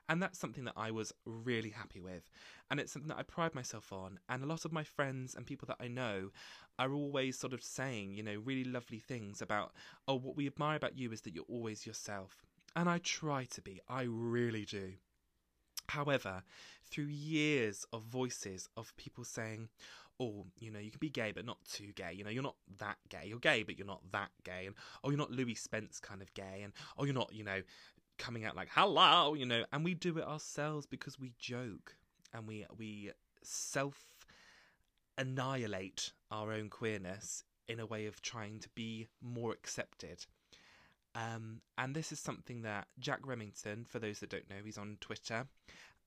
And 0.09 0.21
that's 0.21 0.39
something 0.39 0.65
that 0.65 0.73
I 0.75 0.91
was 0.91 1.13
really 1.25 1.69
happy 1.69 2.01
with. 2.01 2.29
And 2.69 2.79
it's 2.79 2.91
something 2.91 3.09
that 3.09 3.17
I 3.17 3.23
pride 3.23 3.55
myself 3.55 3.93
on. 3.93 4.19
And 4.27 4.43
a 4.43 4.47
lot 4.47 4.65
of 4.65 4.73
my 4.73 4.83
friends 4.83 5.35
and 5.35 5.45
people 5.45 5.67
that 5.67 5.83
I 5.83 5.87
know 5.87 6.31
are 6.77 6.93
always 6.93 7.37
sort 7.37 7.53
of 7.53 7.63
saying, 7.63 8.13
you 8.13 8.23
know, 8.23 8.41
really 8.43 8.63
lovely 8.63 8.99
things 8.99 9.41
about, 9.41 9.71
oh, 10.07 10.15
what 10.15 10.35
we 10.35 10.47
admire 10.47 10.75
about 10.77 10.97
you 10.97 11.11
is 11.11 11.21
that 11.21 11.33
you're 11.33 11.45
always 11.47 11.85
yourself. 11.85 12.43
And 12.75 12.89
I 12.89 12.97
try 12.99 13.45
to 13.45 13.61
be, 13.61 13.79
I 13.87 14.03
really 14.03 14.65
do. 14.65 14.93
However, 15.87 16.43
through 16.89 17.05
years 17.05 17.85
of 17.91 18.03
voices 18.03 18.69
of 18.77 18.95
people 18.95 19.23
saying, 19.23 19.69
oh, 20.21 20.45
you 20.59 20.71
know, 20.71 20.79
you 20.79 20.91
can 20.91 20.99
be 20.99 21.09
gay, 21.09 21.31
but 21.31 21.45
not 21.45 21.57
too 21.65 21.91
gay. 21.95 22.13
You 22.13 22.23
know, 22.23 22.29
you're 22.29 22.43
not 22.43 22.55
that 22.77 22.97
gay. 23.09 23.23
You're 23.25 23.39
gay, 23.39 23.63
but 23.63 23.77
you're 23.77 23.87
not 23.87 24.01
that 24.11 24.29
gay. 24.43 24.67
And, 24.67 24.75
oh, 25.03 25.09
you're 25.09 25.17
not 25.17 25.31
Louie 25.31 25.55
Spence 25.55 25.99
kind 25.99 26.21
of 26.21 26.33
gay. 26.33 26.61
And, 26.63 26.73
oh, 26.97 27.05
you're 27.05 27.13
not, 27.13 27.33
you 27.33 27.43
know, 27.43 27.61
coming 28.21 28.45
out 28.45 28.55
like 28.55 28.69
hello, 28.71 29.33
you 29.33 29.45
know, 29.45 29.65
and 29.73 29.83
we 29.83 29.95
do 29.95 30.17
it 30.19 30.23
ourselves 30.23 30.85
because 30.85 31.19
we 31.19 31.33
joke 31.39 31.95
and 32.33 32.47
we 32.47 32.65
we 32.77 33.11
self 33.41 33.97
annihilate 35.17 36.11
our 36.29 36.53
own 36.53 36.69
queerness 36.69 37.43
in 37.67 37.79
a 37.79 37.85
way 37.85 38.05
of 38.05 38.21
trying 38.21 38.59
to 38.59 38.69
be 38.75 39.07
more 39.21 39.51
accepted. 39.51 40.25
Um, 41.15 41.61
and 41.77 41.95
this 41.95 42.11
is 42.11 42.19
something 42.19 42.61
that 42.61 42.87
Jack 42.99 43.23
Remmington, 43.23 43.87
for 43.87 43.99
those 43.99 44.19
that 44.19 44.29
don't 44.29 44.49
know, 44.49 44.57
he's 44.63 44.77
on 44.77 44.97
Twitter. 45.01 45.47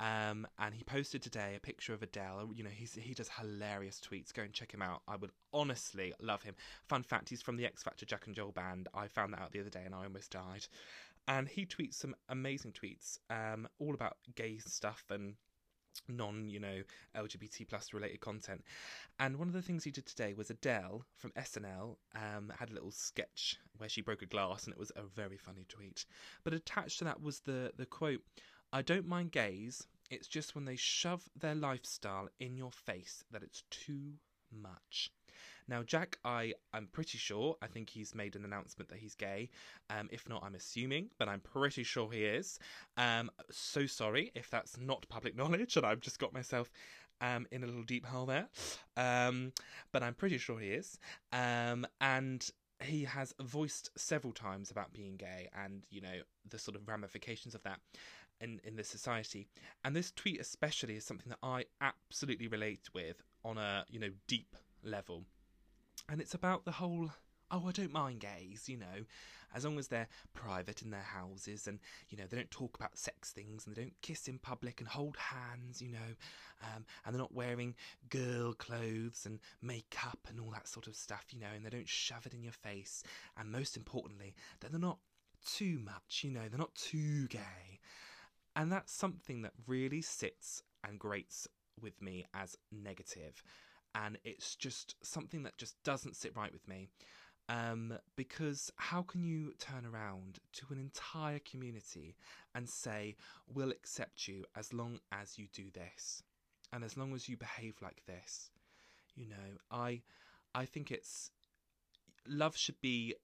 Um, 0.00 0.46
and 0.58 0.74
he 0.74 0.82
posted 0.82 1.22
today 1.22 1.54
a 1.56 1.60
picture 1.60 1.94
of 1.94 2.02
Adele. 2.02 2.50
You 2.54 2.64
know, 2.64 2.70
he's, 2.70 2.94
he 2.94 3.14
does 3.14 3.30
hilarious 3.38 4.00
tweets. 4.00 4.32
Go 4.32 4.42
and 4.42 4.52
check 4.52 4.72
him 4.72 4.82
out. 4.82 5.02
I 5.06 5.16
would 5.16 5.30
honestly 5.52 6.12
love 6.20 6.42
him. 6.42 6.54
Fun 6.88 7.02
fact: 7.02 7.28
he's 7.28 7.42
from 7.42 7.56
the 7.56 7.66
X 7.66 7.82
Factor 7.82 8.04
Jack 8.04 8.26
and 8.26 8.34
Joel 8.34 8.50
band. 8.50 8.88
I 8.92 9.06
found 9.06 9.32
that 9.32 9.40
out 9.40 9.52
the 9.52 9.60
other 9.60 9.70
day, 9.70 9.82
and 9.84 9.94
I 9.94 10.04
almost 10.04 10.32
died 10.32 10.66
and 11.28 11.48
he 11.48 11.66
tweets 11.66 11.94
some 11.94 12.14
amazing 12.28 12.72
tweets, 12.72 13.18
um, 13.30 13.68
all 13.78 13.94
about 13.94 14.16
gay 14.34 14.58
stuff 14.58 15.04
and 15.10 15.36
non, 16.08 16.48
you 16.48 16.60
know, 16.60 16.82
LGBT 17.16 17.68
plus 17.68 17.92
related 17.92 18.20
content. 18.20 18.62
And 19.18 19.38
one 19.38 19.48
of 19.48 19.54
the 19.54 19.62
things 19.62 19.84
he 19.84 19.90
did 19.90 20.06
today 20.06 20.34
was 20.34 20.50
Adele 20.50 21.04
from 21.16 21.32
SNL 21.32 21.96
um, 22.14 22.52
had 22.58 22.70
a 22.70 22.74
little 22.74 22.90
sketch 22.90 23.58
where 23.76 23.88
she 23.88 24.00
broke 24.00 24.22
a 24.22 24.26
glass, 24.26 24.64
and 24.64 24.72
it 24.72 24.78
was 24.78 24.92
a 24.96 25.02
very 25.02 25.36
funny 25.36 25.64
tweet. 25.68 26.04
But 26.42 26.54
attached 26.54 26.98
to 26.98 27.04
that 27.04 27.22
was 27.22 27.40
the 27.40 27.72
the 27.76 27.86
quote: 27.86 28.22
"I 28.72 28.82
don't 28.82 29.06
mind 29.06 29.32
gays. 29.32 29.86
It's 30.10 30.28
just 30.28 30.54
when 30.54 30.64
they 30.64 30.76
shove 30.76 31.30
their 31.34 31.54
lifestyle 31.54 32.28
in 32.38 32.56
your 32.56 32.72
face 32.72 33.24
that 33.30 33.42
it's 33.42 33.62
too 33.70 34.14
much." 34.50 35.10
Now, 35.66 35.82
Jack, 35.82 36.18
I 36.24 36.54
I'm 36.72 36.88
pretty 36.88 37.18
sure. 37.18 37.56
I 37.62 37.66
think 37.66 37.88
he's 37.88 38.14
made 38.14 38.36
an 38.36 38.44
announcement 38.44 38.90
that 38.90 38.98
he's 38.98 39.14
gay. 39.14 39.50
Um, 39.88 40.08
if 40.12 40.28
not, 40.28 40.42
I'm 40.44 40.54
assuming, 40.54 41.10
but 41.18 41.28
I'm 41.28 41.40
pretty 41.40 41.84
sure 41.84 42.10
he 42.12 42.24
is. 42.24 42.58
Um, 42.96 43.30
so 43.50 43.86
sorry 43.86 44.30
if 44.34 44.50
that's 44.50 44.78
not 44.78 45.08
public 45.08 45.36
knowledge, 45.36 45.76
and 45.76 45.86
I've 45.86 46.00
just 46.00 46.18
got 46.18 46.32
myself 46.32 46.70
um, 47.20 47.46
in 47.50 47.62
a 47.62 47.66
little 47.66 47.82
deep 47.82 48.04
hole 48.04 48.26
there. 48.26 48.48
Um, 48.96 49.52
but 49.92 50.02
I'm 50.02 50.14
pretty 50.14 50.38
sure 50.38 50.60
he 50.60 50.68
is. 50.68 50.98
Um, 51.32 51.86
and 52.00 52.48
he 52.82 53.04
has 53.04 53.34
voiced 53.40 53.90
several 53.96 54.32
times 54.32 54.70
about 54.70 54.92
being 54.92 55.16
gay 55.16 55.48
and 55.64 55.84
you 55.90 56.00
know 56.00 56.20
the 56.50 56.58
sort 56.58 56.76
of 56.76 56.86
ramifications 56.86 57.54
of 57.54 57.62
that 57.62 57.78
in 58.40 58.60
in 58.64 58.76
this 58.76 58.88
society 58.88 59.46
and 59.84 59.94
this 59.94 60.10
tweet 60.10 60.40
especially 60.40 60.96
is 60.96 61.04
something 61.04 61.28
that 61.30 61.38
i 61.42 61.64
absolutely 61.80 62.48
relate 62.48 62.88
with 62.92 63.22
on 63.44 63.56
a 63.58 63.84
you 63.88 64.00
know 64.00 64.10
deep 64.26 64.56
level 64.82 65.24
and 66.08 66.20
it's 66.20 66.34
about 66.34 66.64
the 66.64 66.72
whole 66.72 67.10
oh, 67.50 67.68
I 67.68 67.72
don't 67.72 67.92
mind 67.92 68.20
gays, 68.20 68.68
you 68.68 68.76
know, 68.76 69.04
as 69.54 69.64
long 69.64 69.78
as 69.78 69.88
they're 69.88 70.08
private 70.32 70.82
in 70.82 70.90
their 70.90 71.00
houses 71.00 71.68
and, 71.68 71.78
you 72.08 72.18
know, 72.18 72.24
they 72.28 72.36
don't 72.36 72.50
talk 72.50 72.76
about 72.76 72.98
sex 72.98 73.30
things 73.30 73.66
and 73.66 73.76
they 73.76 73.82
don't 73.82 74.00
kiss 74.02 74.26
in 74.26 74.38
public 74.38 74.80
and 74.80 74.88
hold 74.88 75.16
hands, 75.16 75.80
you 75.80 75.92
know, 75.92 76.14
um, 76.62 76.84
and 77.04 77.14
they're 77.14 77.20
not 77.20 77.34
wearing 77.34 77.74
girl 78.08 78.52
clothes 78.54 79.22
and 79.26 79.38
makeup 79.62 80.18
and 80.28 80.40
all 80.40 80.50
that 80.50 80.66
sort 80.66 80.88
of 80.88 80.96
stuff, 80.96 81.26
you 81.30 81.38
know, 81.38 81.46
and 81.54 81.64
they 81.64 81.70
don't 81.70 81.88
shove 81.88 82.26
it 82.26 82.34
in 82.34 82.42
your 82.42 82.52
face. 82.52 83.04
And 83.38 83.52
most 83.52 83.76
importantly, 83.76 84.34
that 84.60 84.72
they're 84.72 84.80
not 84.80 84.98
too 85.46 85.78
much, 85.84 86.22
you 86.24 86.32
know, 86.32 86.48
they're 86.48 86.58
not 86.58 86.74
too 86.74 87.28
gay. 87.28 87.78
And 88.56 88.72
that's 88.72 88.92
something 88.92 89.42
that 89.42 89.52
really 89.66 90.02
sits 90.02 90.62
and 90.86 90.98
grates 90.98 91.46
with 91.80 92.00
me 92.02 92.24
as 92.34 92.56
negative 92.72 93.42
and 93.94 94.18
it's 94.24 94.56
just 94.56 94.96
something 95.02 95.42
that 95.44 95.56
just 95.56 95.82
doesn't 95.84 96.16
sit 96.16 96.36
right 96.36 96.52
with 96.52 96.66
me. 96.66 96.88
Um, 97.48 97.98
because 98.16 98.72
how 98.76 99.02
can 99.02 99.22
you 99.22 99.52
turn 99.58 99.84
around 99.84 100.38
to 100.54 100.66
an 100.70 100.78
entire 100.78 101.40
community 101.40 102.16
and 102.54 102.68
say, 102.68 103.16
we'll 103.46 103.70
accept 103.70 104.26
you 104.26 104.44
as 104.56 104.72
long 104.72 104.98
as 105.12 105.38
you 105.38 105.48
do 105.52 105.64
this 105.70 106.22
and 106.72 106.82
as 106.82 106.96
long 106.96 107.14
as 107.14 107.28
you 107.28 107.36
behave 107.36 107.74
like 107.82 108.02
this? 108.06 108.50
You 109.14 109.28
know, 109.28 109.58
I, 109.70 110.00
I 110.54 110.64
think 110.64 110.90
it's 110.90 111.30
love 112.26 112.56
should 112.56 112.80
be, 112.80 113.14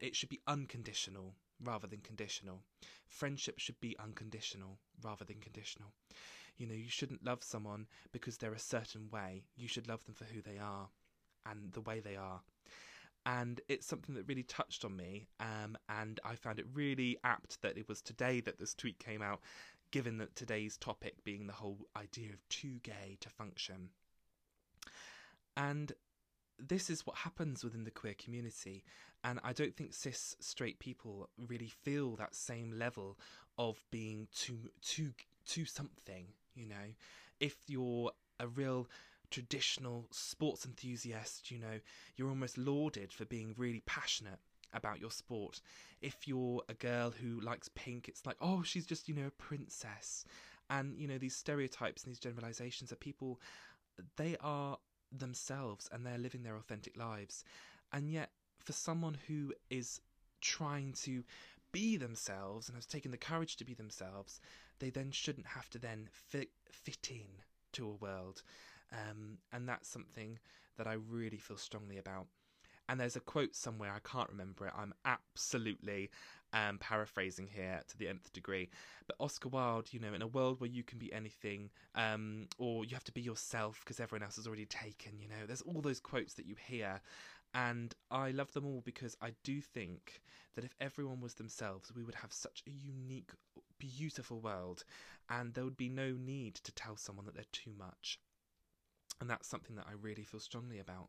it 0.00 0.16
should 0.16 0.28
be 0.28 0.40
unconditional 0.48 1.34
rather 1.62 1.86
than 1.86 2.00
conditional. 2.00 2.62
Friendship 3.06 3.58
should 3.58 3.78
be 3.80 3.96
unconditional 3.98 4.78
rather 5.02 5.24
than 5.24 5.36
conditional. 5.38 5.92
You 6.56 6.66
know, 6.66 6.74
you 6.74 6.88
shouldn't 6.88 7.24
love 7.24 7.42
someone 7.42 7.86
because 8.12 8.38
they're 8.38 8.52
a 8.52 8.58
certain 8.58 9.08
way. 9.10 9.44
You 9.56 9.68
should 9.68 9.88
love 9.88 10.04
them 10.04 10.14
for 10.14 10.24
who 10.24 10.40
they 10.40 10.58
are 10.58 10.88
and 11.44 11.72
the 11.72 11.80
way 11.80 12.00
they 12.00 12.16
are. 12.16 12.40
And 13.24 13.60
it's 13.68 13.86
something 13.86 14.14
that 14.14 14.28
really 14.28 14.44
touched 14.44 14.84
on 14.84 14.96
me. 14.96 15.26
Um, 15.40 15.76
and 15.88 16.20
I 16.24 16.36
found 16.36 16.58
it 16.58 16.66
really 16.72 17.18
apt 17.24 17.60
that 17.62 17.76
it 17.76 17.88
was 17.88 18.00
today 18.00 18.40
that 18.40 18.58
this 18.58 18.74
tweet 18.74 18.98
came 18.98 19.20
out, 19.20 19.40
given 19.90 20.18
that 20.18 20.36
today's 20.36 20.76
topic 20.76 21.24
being 21.24 21.46
the 21.46 21.52
whole 21.52 21.88
idea 21.96 22.30
of 22.32 22.48
too 22.48 22.78
gay 22.82 23.18
to 23.20 23.28
function. 23.28 23.90
And 25.56 25.92
this 26.58 26.88
is 26.88 27.06
what 27.06 27.16
happens 27.16 27.64
within 27.64 27.84
the 27.84 27.90
queer 27.90 28.14
community. 28.14 28.84
And 29.24 29.40
I 29.42 29.52
don't 29.52 29.76
think 29.76 29.92
cis 29.92 30.36
straight 30.40 30.78
people 30.78 31.28
really 31.36 31.72
feel 31.82 32.16
that 32.16 32.34
same 32.34 32.78
level 32.78 33.18
of 33.58 33.82
being 33.90 34.28
too 34.34 34.70
too 34.82 35.12
too 35.46 35.64
something, 35.64 36.26
you 36.56 36.66
know. 36.66 36.94
If 37.40 37.56
you're 37.68 38.12
a 38.40 38.48
real 38.48 38.88
traditional 39.30 40.06
sports 40.10 40.64
enthusiast, 40.64 41.50
you 41.50 41.58
know, 41.58 41.80
you're 42.16 42.28
almost 42.28 42.58
lauded 42.58 43.12
for 43.12 43.24
being 43.24 43.54
really 43.56 43.82
passionate 43.86 44.38
about 44.72 45.00
your 45.00 45.10
sport. 45.10 45.60
If 46.00 46.26
you're 46.26 46.62
a 46.68 46.74
girl 46.74 47.10
who 47.10 47.40
likes 47.40 47.68
pink, 47.74 48.08
it's 48.08 48.26
like, 48.26 48.36
oh, 48.40 48.62
she's 48.62 48.86
just, 48.86 49.08
you 49.08 49.14
know, 49.14 49.26
a 49.26 49.42
princess. 49.42 50.24
And, 50.68 50.98
you 50.98 51.06
know, 51.06 51.18
these 51.18 51.36
stereotypes 51.36 52.04
and 52.04 52.10
these 52.10 52.18
generalizations 52.18 52.92
are 52.92 52.96
people, 52.96 53.40
they 54.16 54.36
are 54.40 54.78
themselves 55.12 55.88
and 55.92 56.04
they're 56.04 56.18
living 56.18 56.42
their 56.42 56.56
authentic 56.56 56.96
lives. 56.96 57.44
And 57.92 58.10
yet, 58.10 58.30
for 58.58 58.72
someone 58.72 59.16
who 59.28 59.54
is 59.70 60.00
trying 60.40 60.92
to 60.92 61.24
be 61.76 61.98
themselves 61.98 62.68
and 62.68 62.76
has 62.76 62.86
taken 62.86 63.10
the 63.10 63.18
courage 63.18 63.56
to 63.56 63.64
be 63.64 63.74
themselves, 63.74 64.40
they 64.78 64.88
then 64.88 65.10
shouldn't 65.10 65.46
have 65.46 65.68
to 65.68 65.78
then 65.78 66.08
fit, 66.10 66.48
fit 66.70 67.08
in 67.10 67.26
to 67.72 67.86
a 67.86 67.94
world. 68.02 68.42
Um, 68.90 69.36
and 69.52 69.68
that's 69.68 69.86
something 69.86 70.38
that 70.78 70.86
I 70.86 70.94
really 70.94 71.36
feel 71.36 71.58
strongly 71.58 71.98
about. 71.98 72.28
And 72.88 72.98
there's 72.98 73.16
a 73.16 73.20
quote 73.20 73.54
somewhere, 73.54 73.92
I 73.94 74.08
can't 74.08 74.30
remember 74.30 74.66
it. 74.66 74.72
I'm 74.74 74.94
absolutely 75.04 76.08
um, 76.54 76.78
paraphrasing 76.78 77.48
here 77.52 77.82
to 77.88 77.98
the 77.98 78.08
nth 78.08 78.32
degree. 78.32 78.70
But 79.06 79.16
Oscar 79.20 79.50
Wilde, 79.50 79.92
you 79.92 80.00
know, 80.00 80.14
in 80.14 80.22
a 80.22 80.26
world 80.26 80.60
where 80.60 80.70
you 80.70 80.82
can 80.82 80.98
be 80.98 81.12
anything, 81.12 81.68
um, 81.94 82.46
or 82.58 82.86
you 82.86 82.94
have 82.94 83.04
to 83.04 83.12
be 83.12 83.20
yourself 83.20 83.80
because 83.84 84.00
everyone 84.00 84.22
else 84.22 84.38
is 84.38 84.46
already 84.46 84.64
taken, 84.64 85.18
you 85.18 85.28
know, 85.28 85.44
there's 85.46 85.62
all 85.62 85.82
those 85.82 86.00
quotes 86.00 86.32
that 86.34 86.46
you 86.46 86.54
hear. 86.68 87.02
And 87.54 87.94
I 88.10 88.32
love 88.32 88.52
them 88.52 88.66
all 88.66 88.82
because 88.84 89.16
I 89.20 89.32
do 89.42 89.60
think 89.60 90.20
that 90.54 90.64
if 90.64 90.74
everyone 90.80 91.20
was 91.20 91.34
themselves, 91.34 91.92
we 91.94 92.02
would 92.02 92.16
have 92.16 92.32
such 92.32 92.62
a 92.66 92.70
unique, 92.70 93.30
beautiful 93.78 94.40
world, 94.40 94.84
and 95.30 95.54
there 95.54 95.64
would 95.64 95.76
be 95.76 95.88
no 95.88 96.12
need 96.12 96.56
to 96.56 96.72
tell 96.72 96.96
someone 96.96 97.24
that 97.24 97.34
they're 97.34 97.44
too 97.52 97.72
much. 97.78 98.18
And 99.20 99.30
that's 99.30 99.48
something 99.48 99.76
that 99.76 99.86
I 99.88 99.92
really 100.00 100.24
feel 100.24 100.40
strongly 100.40 100.78
about. 100.78 101.08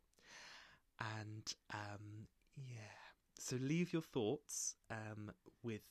And 1.00 1.53
um, 1.74 2.27
yeah, 2.56 2.98
so 3.38 3.58
leave 3.60 3.91
your 3.91 4.01
thoughts 4.01 4.75
um, 4.89 5.32
with 5.63 5.82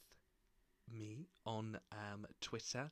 me 0.90 1.28
on 1.44 1.78
um, 1.92 2.26
Twitter 2.40 2.90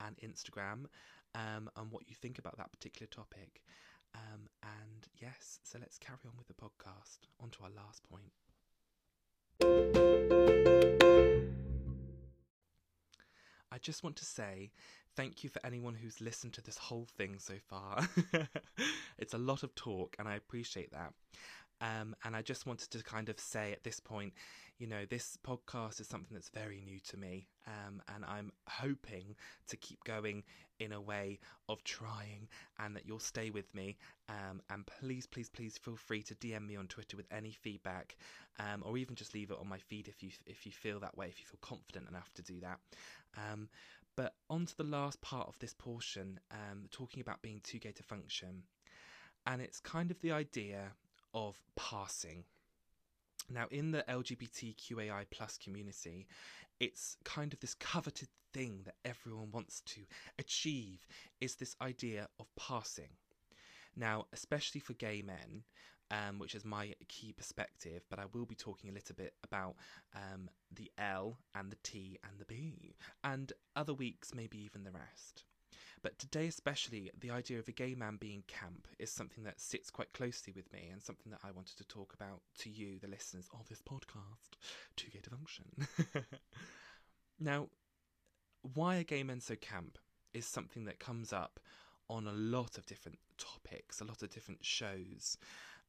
and 0.00 0.16
Instagram 0.18 0.86
um, 1.34 1.70
and 1.76 1.90
what 1.90 2.08
you 2.08 2.14
think 2.14 2.38
about 2.38 2.56
that 2.58 2.72
particular 2.72 3.08
topic. 3.08 3.62
Um, 4.16 4.48
and 4.62 5.08
yes, 5.20 5.60
so 5.62 5.78
let's 5.78 5.98
carry 5.98 6.18
on 6.24 6.32
with 6.38 6.48
the 6.48 6.54
podcast. 6.54 7.28
On 7.40 7.50
to 7.50 7.58
our 7.64 7.70
last 7.70 8.02
point. 8.08 8.32
I 13.72 13.78
just 13.78 14.02
want 14.02 14.16
to 14.16 14.24
say 14.24 14.70
thank 15.16 15.44
you 15.44 15.50
for 15.50 15.60
anyone 15.64 15.94
who's 15.94 16.20
listened 16.20 16.54
to 16.54 16.62
this 16.62 16.78
whole 16.78 17.06
thing 17.16 17.38
so 17.38 17.54
far. 17.68 18.08
it's 19.18 19.34
a 19.34 19.38
lot 19.38 19.62
of 19.62 19.74
talk, 19.74 20.16
and 20.18 20.28
I 20.28 20.34
appreciate 20.36 20.92
that. 20.92 21.12
Um, 21.80 22.16
and 22.24 22.34
I 22.34 22.42
just 22.42 22.66
wanted 22.66 22.90
to 22.90 23.02
kind 23.02 23.28
of 23.28 23.38
say 23.38 23.72
at 23.72 23.84
this 23.84 24.00
point, 24.00 24.32
you 24.78 24.86
know, 24.86 25.06
this 25.08 25.38
podcast 25.46 26.00
is 26.00 26.06
something 26.06 26.34
that's 26.34 26.50
very 26.50 26.82
new 26.84 27.00
to 27.00 27.16
me, 27.16 27.46
um, 27.66 28.02
and 28.14 28.24
I'm 28.24 28.52
hoping 28.68 29.34
to 29.68 29.76
keep 29.76 30.04
going 30.04 30.42
in 30.78 30.92
a 30.92 31.00
way 31.00 31.38
of 31.68 31.82
trying, 31.84 32.48
and 32.78 32.94
that 32.94 33.06
you'll 33.06 33.18
stay 33.18 33.48
with 33.48 33.74
me. 33.74 33.96
Um, 34.28 34.60
and 34.68 34.84
please, 34.86 35.26
please, 35.26 35.48
please 35.48 35.78
feel 35.78 35.96
free 35.96 36.22
to 36.24 36.34
DM 36.34 36.66
me 36.66 36.76
on 36.76 36.88
Twitter 36.88 37.16
with 37.16 37.26
any 37.30 37.52
feedback, 37.52 38.16
um, 38.58 38.82
or 38.84 38.98
even 38.98 39.14
just 39.14 39.34
leave 39.34 39.50
it 39.50 39.58
on 39.58 39.68
my 39.68 39.78
feed 39.78 40.08
if 40.08 40.22
you 40.22 40.30
if 40.46 40.66
you 40.66 40.72
feel 40.72 41.00
that 41.00 41.16
way, 41.16 41.26
if 41.28 41.40
you 41.40 41.46
feel 41.46 41.60
confident 41.62 42.08
enough 42.08 42.30
to 42.34 42.42
do 42.42 42.60
that. 42.60 42.78
Um, 43.36 43.68
but 44.14 44.34
on 44.48 44.66
to 44.66 44.76
the 44.76 44.84
last 44.84 45.20
part 45.20 45.46
of 45.46 45.58
this 45.58 45.74
portion, 45.74 46.40
um, 46.50 46.84
talking 46.90 47.20
about 47.20 47.42
being 47.42 47.60
too 47.62 47.78
gay 47.78 47.92
to 47.92 48.02
function. 48.02 48.62
And 49.46 49.62
it's 49.62 49.78
kind 49.78 50.10
of 50.10 50.20
the 50.20 50.32
idea 50.32 50.92
of 51.36 51.60
passing. 51.76 52.44
Now, 53.48 53.66
in 53.70 53.92
the 53.92 54.04
LGBTQAI 54.08 55.26
plus 55.30 55.56
community, 55.58 56.26
it's 56.80 57.16
kind 57.24 57.52
of 57.52 57.60
this 57.60 57.74
coveted 57.74 58.28
thing 58.52 58.80
that 58.86 58.96
everyone 59.04 59.52
wants 59.52 59.82
to 59.82 60.00
achieve 60.38 61.06
is 61.40 61.54
this 61.54 61.76
idea 61.80 62.26
of 62.40 62.46
passing. 62.56 63.10
Now, 63.94 64.24
especially 64.32 64.80
for 64.80 64.94
gay 64.94 65.22
men, 65.22 65.62
um, 66.10 66.38
which 66.38 66.54
is 66.54 66.64
my 66.64 66.94
key 67.08 67.32
perspective, 67.32 68.02
but 68.08 68.18
I 68.18 68.24
will 68.32 68.46
be 68.46 68.54
talking 68.54 68.90
a 68.90 68.94
little 68.94 69.14
bit 69.14 69.34
about 69.44 69.76
um, 70.14 70.48
the 70.74 70.90
L 70.98 71.38
and 71.54 71.70
the 71.70 71.78
T 71.82 72.18
and 72.24 72.38
the 72.38 72.44
B, 72.46 72.96
and 73.22 73.52
other 73.74 73.94
weeks, 73.94 74.34
maybe 74.34 74.58
even 74.58 74.84
the 74.84 74.92
rest. 74.92 75.44
But 76.06 76.20
today, 76.20 76.46
especially, 76.46 77.10
the 77.18 77.32
idea 77.32 77.58
of 77.58 77.66
a 77.66 77.72
gay 77.72 77.96
man 77.96 78.16
being 78.16 78.44
camp 78.46 78.86
is 78.96 79.10
something 79.10 79.42
that 79.42 79.60
sits 79.60 79.90
quite 79.90 80.12
closely 80.12 80.52
with 80.54 80.72
me 80.72 80.88
and 80.92 81.02
something 81.02 81.32
that 81.32 81.40
I 81.42 81.50
wanted 81.50 81.76
to 81.78 81.84
talk 81.84 82.14
about 82.14 82.42
to 82.60 82.70
you, 82.70 83.00
the 83.00 83.08
listeners 83.08 83.48
of 83.52 83.68
this 83.68 83.82
podcast, 83.82 84.54
to 84.98 85.10
Gay 85.10 85.18
Function. 85.28 85.64
now, 87.40 87.70
why 88.62 88.98
are 88.98 89.02
gay 89.02 89.24
men 89.24 89.40
so 89.40 89.56
camp 89.56 89.98
is 90.32 90.46
something 90.46 90.84
that 90.84 91.00
comes 91.00 91.32
up 91.32 91.58
on 92.08 92.28
a 92.28 92.32
lot 92.32 92.78
of 92.78 92.86
different 92.86 93.18
topics, 93.36 94.00
a 94.00 94.04
lot 94.04 94.22
of 94.22 94.30
different 94.30 94.64
shows. 94.64 95.36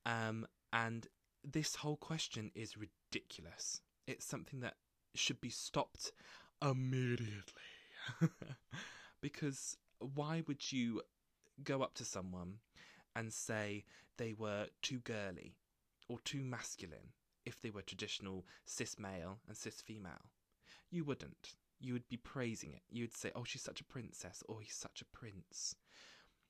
Um, 0.08 0.48
and 0.74 1.06
this 1.44 1.76
whole 1.76 1.96
question 1.96 2.50
is 2.56 2.74
ridiculous. 2.76 3.82
It's 4.08 4.26
something 4.26 4.62
that 4.62 4.78
should 5.14 5.40
be 5.42 5.52
stopped 5.52 6.12
immediately. 6.60 7.62
because 9.22 9.78
why 10.00 10.44
would 10.48 10.72
you 10.72 11.02
go 11.64 11.82
up 11.82 11.94
to 11.96 12.06
someone 12.06 12.60
and 13.16 13.34
say 13.34 13.86
they 14.18 14.34
were 14.34 14.68
too 14.82 15.00
girly 15.00 15.56
or 16.08 16.20
too 16.24 16.44
masculine 16.44 17.14
if 17.46 17.62
they 17.62 17.70
were 17.70 17.82
traditional 17.82 18.46
cis 18.66 19.00
male 19.00 19.40
and 19.48 19.58
cis 19.58 19.82
female? 19.82 20.32
You 20.90 21.04
wouldn't. 21.04 21.56
You 21.80 21.94
would 21.94 22.08
be 22.08 22.18
praising 22.18 22.74
it. 22.74 22.82
You 22.90 23.04
would 23.04 23.16
say, 23.16 23.32
oh, 23.36 23.44
she's 23.44 23.62
such 23.62 23.82
a 23.82 23.86
princess, 23.86 24.44
or 24.48 24.62
he's 24.62 24.74
such 24.74 25.02
a 25.02 25.18
prince. 25.18 25.76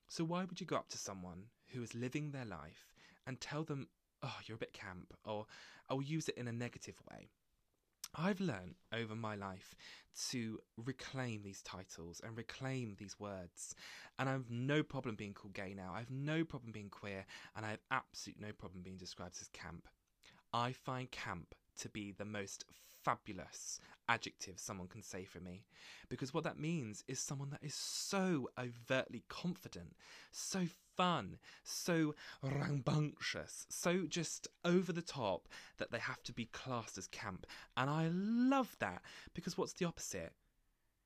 So, 0.07 0.23
why 0.23 0.45
would 0.45 0.61
you 0.61 0.67
go 0.67 0.77
up 0.77 0.87
to 0.89 0.97
someone 0.97 1.47
who 1.73 1.83
is 1.83 1.93
living 1.93 2.31
their 2.31 2.45
life 2.45 2.93
and 3.25 3.41
tell 3.41 3.63
them, 3.63 3.87
oh, 4.23 4.37
you're 4.45 4.55
a 4.55 4.59
bit 4.59 4.73
camp, 4.73 5.13
or 5.25 5.47
I'll 5.89 6.01
use 6.01 6.29
it 6.29 6.37
in 6.37 6.47
a 6.47 6.53
negative 6.53 7.01
way? 7.11 7.29
I've 8.17 8.39
learned 8.39 8.75
over 8.91 9.15
my 9.15 9.35
life 9.35 9.75
to 10.31 10.59
reclaim 10.83 11.43
these 11.43 11.61
titles 11.61 12.19
and 12.25 12.35
reclaim 12.35 12.95
these 12.97 13.19
words. 13.19 13.75
And 14.17 14.27
I 14.27 14.31
have 14.31 14.49
no 14.49 14.81
problem 14.81 15.15
being 15.15 15.33
called 15.33 15.53
gay 15.53 15.75
now. 15.75 15.91
I 15.93 15.99
have 15.99 16.09
no 16.09 16.43
problem 16.43 16.71
being 16.71 16.89
queer, 16.89 17.25
and 17.55 17.65
I 17.65 17.69
have 17.69 17.81
absolutely 17.91 18.47
no 18.47 18.53
problem 18.53 18.81
being 18.81 18.97
described 18.97 19.37
as 19.39 19.49
camp. 19.49 19.87
I 20.51 20.71
find 20.71 21.11
camp 21.11 21.53
to 21.79 21.89
be 21.89 22.11
the 22.11 22.25
most 22.25 22.65
fabulous 23.07 23.79
adjective 24.09 24.59
someone 24.59 24.89
can 24.89 25.01
say 25.01 25.23
for 25.23 25.39
me. 25.39 25.63
Because 26.09 26.33
what 26.33 26.43
that 26.43 26.59
means 26.59 27.05
is 27.07 27.19
someone 27.19 27.49
that 27.51 27.63
is 27.63 27.73
so 27.73 28.49
overtly 28.59 29.23
confident, 29.29 29.95
so 30.29 30.65
fun, 30.97 31.37
so 31.63 32.13
rambunctious, 32.43 33.65
so 33.69 34.05
just 34.07 34.49
over 34.65 34.91
the 34.91 35.01
top 35.01 35.47
that 35.77 35.89
they 35.89 35.99
have 35.99 36.21
to 36.23 36.33
be 36.33 36.49
classed 36.51 36.97
as 36.97 37.07
camp. 37.07 37.47
And 37.77 37.89
I 37.89 38.09
love 38.11 38.75
that 38.79 39.01
because 39.33 39.57
what's 39.57 39.73
the 39.73 39.85
opposite? 39.85 40.33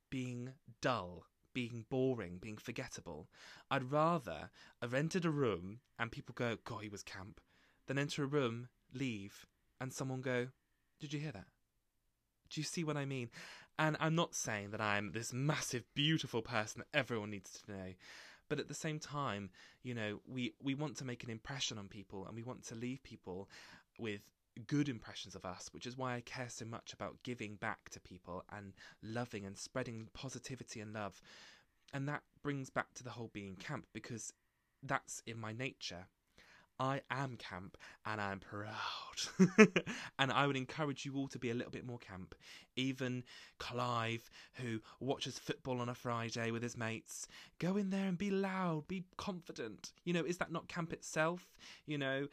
Being 0.09 0.53
dull, 0.81 1.25
being 1.53 1.85
boring, 1.87 2.39
being 2.41 2.57
forgettable. 2.57 3.29
I'd 3.69 3.91
rather 3.91 4.49
have 4.81 4.95
entered 4.95 5.25
a 5.25 5.29
room 5.29 5.81
and 5.99 6.11
people 6.11 6.33
go, 6.35 6.57
God, 6.65 6.81
he 6.81 6.89
was 6.89 7.03
camp, 7.03 7.39
than 7.85 7.99
enter 7.99 8.23
a 8.23 8.27
room, 8.27 8.69
leave, 8.91 9.45
and 9.79 9.93
someone 9.93 10.21
go, 10.21 10.47
Did 10.99 11.13
you 11.13 11.19
hear 11.19 11.33
that? 11.33 11.45
Do 12.51 12.61
you 12.61 12.65
see 12.65 12.83
what 12.83 12.97
I 12.97 13.05
mean? 13.05 13.29
And 13.79 13.97
I'm 13.99 14.15
not 14.15 14.35
saying 14.35 14.71
that 14.71 14.81
I'm 14.81 15.11
this 15.11 15.33
massive, 15.33 15.83
beautiful 15.95 16.41
person 16.41 16.81
that 16.81 16.97
everyone 16.97 17.31
needs 17.31 17.51
to 17.51 17.71
know. 17.71 17.93
But 18.49 18.59
at 18.59 18.67
the 18.67 18.73
same 18.73 18.99
time, 18.99 19.49
you 19.81 19.95
know, 19.95 20.19
we, 20.27 20.53
we 20.61 20.75
want 20.75 20.97
to 20.97 21.05
make 21.05 21.23
an 21.23 21.29
impression 21.29 21.77
on 21.77 21.87
people 21.87 22.25
and 22.25 22.35
we 22.35 22.43
want 22.43 22.63
to 22.67 22.75
leave 22.75 23.01
people 23.01 23.49
with 23.97 24.21
good 24.67 24.89
impressions 24.89 25.35
of 25.35 25.45
us, 25.45 25.69
which 25.71 25.87
is 25.87 25.97
why 25.97 26.15
I 26.15 26.21
care 26.21 26.49
so 26.49 26.65
much 26.65 26.91
about 26.93 27.23
giving 27.23 27.55
back 27.55 27.89
to 27.91 27.99
people 28.01 28.43
and 28.51 28.73
loving 29.01 29.45
and 29.45 29.57
spreading 29.57 30.09
positivity 30.13 30.81
and 30.81 30.93
love. 30.93 31.21
And 31.93 32.07
that 32.09 32.23
brings 32.43 32.69
back 32.69 32.93
to 32.95 33.03
the 33.03 33.11
whole 33.11 33.29
being 33.31 33.55
camp 33.55 33.85
because 33.93 34.33
that's 34.83 35.23
in 35.25 35.39
my 35.39 35.53
nature. 35.53 36.07
I 36.79 37.01
am 37.11 37.37
camp 37.37 37.77
and 38.05 38.19
I'm 38.19 38.39
proud. 38.39 38.73
and 40.19 40.31
I 40.31 40.47
would 40.47 40.57
encourage 40.57 41.05
you 41.05 41.15
all 41.15 41.27
to 41.27 41.39
be 41.39 41.51
a 41.51 41.53
little 41.53 41.71
bit 41.71 41.85
more 41.85 41.99
camp. 41.99 42.33
Even 42.75 43.23
Clive, 43.59 44.29
who 44.55 44.79
watches 44.99 45.37
football 45.37 45.79
on 45.79 45.89
a 45.89 45.95
Friday 45.95 46.49
with 46.51 46.63
his 46.63 46.77
mates, 46.77 47.27
go 47.59 47.77
in 47.77 47.91
there 47.91 48.07
and 48.07 48.17
be 48.17 48.31
loud, 48.31 48.87
be 48.87 49.05
confident. 49.17 49.93
You 50.05 50.13
know, 50.13 50.23
is 50.25 50.37
that 50.37 50.51
not 50.51 50.67
camp 50.67 50.91
itself? 50.93 51.55
You 51.85 51.97
know, 51.97 52.27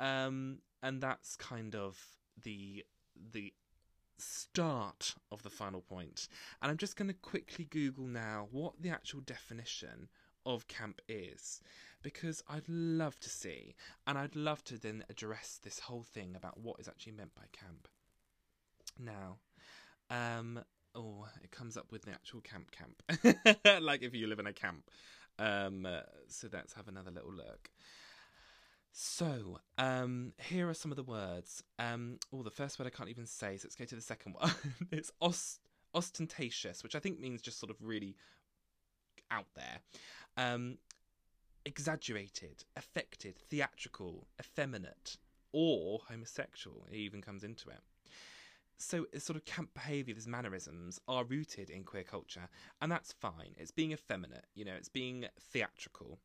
Um, 0.00 0.60
and 0.82 1.00
that's 1.02 1.36
kind 1.36 1.74
of 1.74 1.98
the 2.42 2.84
the 3.32 3.52
start 4.18 5.14
of 5.30 5.42
the 5.42 5.50
final 5.50 5.80
point. 5.80 6.28
And 6.62 6.70
I'm 6.70 6.76
just 6.76 6.96
going 6.96 7.08
to 7.08 7.14
quickly 7.14 7.64
Google 7.64 8.06
now 8.06 8.48
what 8.50 8.80
the 8.80 8.90
actual 8.90 9.20
definition 9.20 10.08
of 10.46 10.68
camp 10.68 11.00
is 11.08 11.60
because 12.02 12.42
I'd 12.48 12.68
love 12.68 13.18
to 13.20 13.28
see 13.28 13.74
and 14.06 14.18
I'd 14.18 14.36
love 14.36 14.62
to 14.64 14.78
then 14.78 15.04
address 15.10 15.58
this 15.62 15.80
whole 15.80 16.02
thing 16.02 16.34
about 16.36 16.58
what 16.58 16.80
is 16.80 16.88
actually 16.88 17.12
meant 17.12 17.34
by 17.34 17.44
camp. 17.52 17.88
Now, 18.98 19.38
um, 20.10 20.60
oh, 20.94 21.26
it 21.42 21.50
comes 21.50 21.76
up 21.76 21.92
with 21.92 22.02
the 22.02 22.12
actual 22.12 22.40
camp 22.40 22.70
camp, 22.70 23.82
like 23.82 24.02
if 24.02 24.14
you 24.14 24.26
live 24.26 24.38
in 24.38 24.46
a 24.46 24.52
camp. 24.52 24.90
Um, 25.38 25.86
uh, 25.86 26.00
so 26.28 26.48
let's 26.52 26.74
have 26.74 26.88
another 26.88 27.10
little 27.10 27.32
look. 27.32 27.70
So, 28.92 29.60
um, 29.76 30.32
here 30.38 30.68
are 30.68 30.74
some 30.74 30.90
of 30.90 30.96
the 30.96 31.04
words. 31.04 31.62
Um, 31.78 32.18
oh, 32.32 32.42
the 32.42 32.50
first 32.50 32.78
word 32.78 32.86
I 32.86 32.90
can't 32.90 33.10
even 33.10 33.26
say, 33.26 33.56
so 33.56 33.66
let's 33.66 33.76
go 33.76 33.84
to 33.84 33.94
the 33.94 34.00
second 34.00 34.34
one. 34.34 34.50
it's 34.90 35.12
ost- 35.20 35.60
ostentatious, 35.94 36.82
which 36.82 36.96
I 36.96 36.98
think 36.98 37.20
means 37.20 37.40
just 37.40 37.60
sort 37.60 37.70
of 37.70 37.76
really 37.80 38.16
out 39.30 39.46
there. 39.54 39.78
Um, 40.36 40.78
exaggerated, 41.64 42.64
affected, 42.76 43.36
theatrical, 43.36 44.26
effeminate, 44.40 45.16
or 45.52 46.00
homosexual. 46.08 46.86
It 46.90 46.96
even 46.96 47.22
comes 47.22 47.44
into 47.44 47.68
it. 47.70 47.80
So, 48.80 49.06
it's 49.12 49.24
sort 49.24 49.36
of 49.36 49.44
camp 49.44 49.74
behaviour, 49.74 50.14
these 50.14 50.28
mannerisms 50.28 51.00
are 51.08 51.24
rooted 51.24 51.68
in 51.68 51.82
queer 51.82 52.04
culture, 52.04 52.48
and 52.80 52.92
that's 52.92 53.12
fine. 53.12 53.54
It's 53.56 53.72
being 53.72 53.90
effeminate, 53.90 54.44
you 54.54 54.64
know, 54.64 54.74
it's 54.76 54.88
being 54.88 55.26
theatrical. 55.40 56.20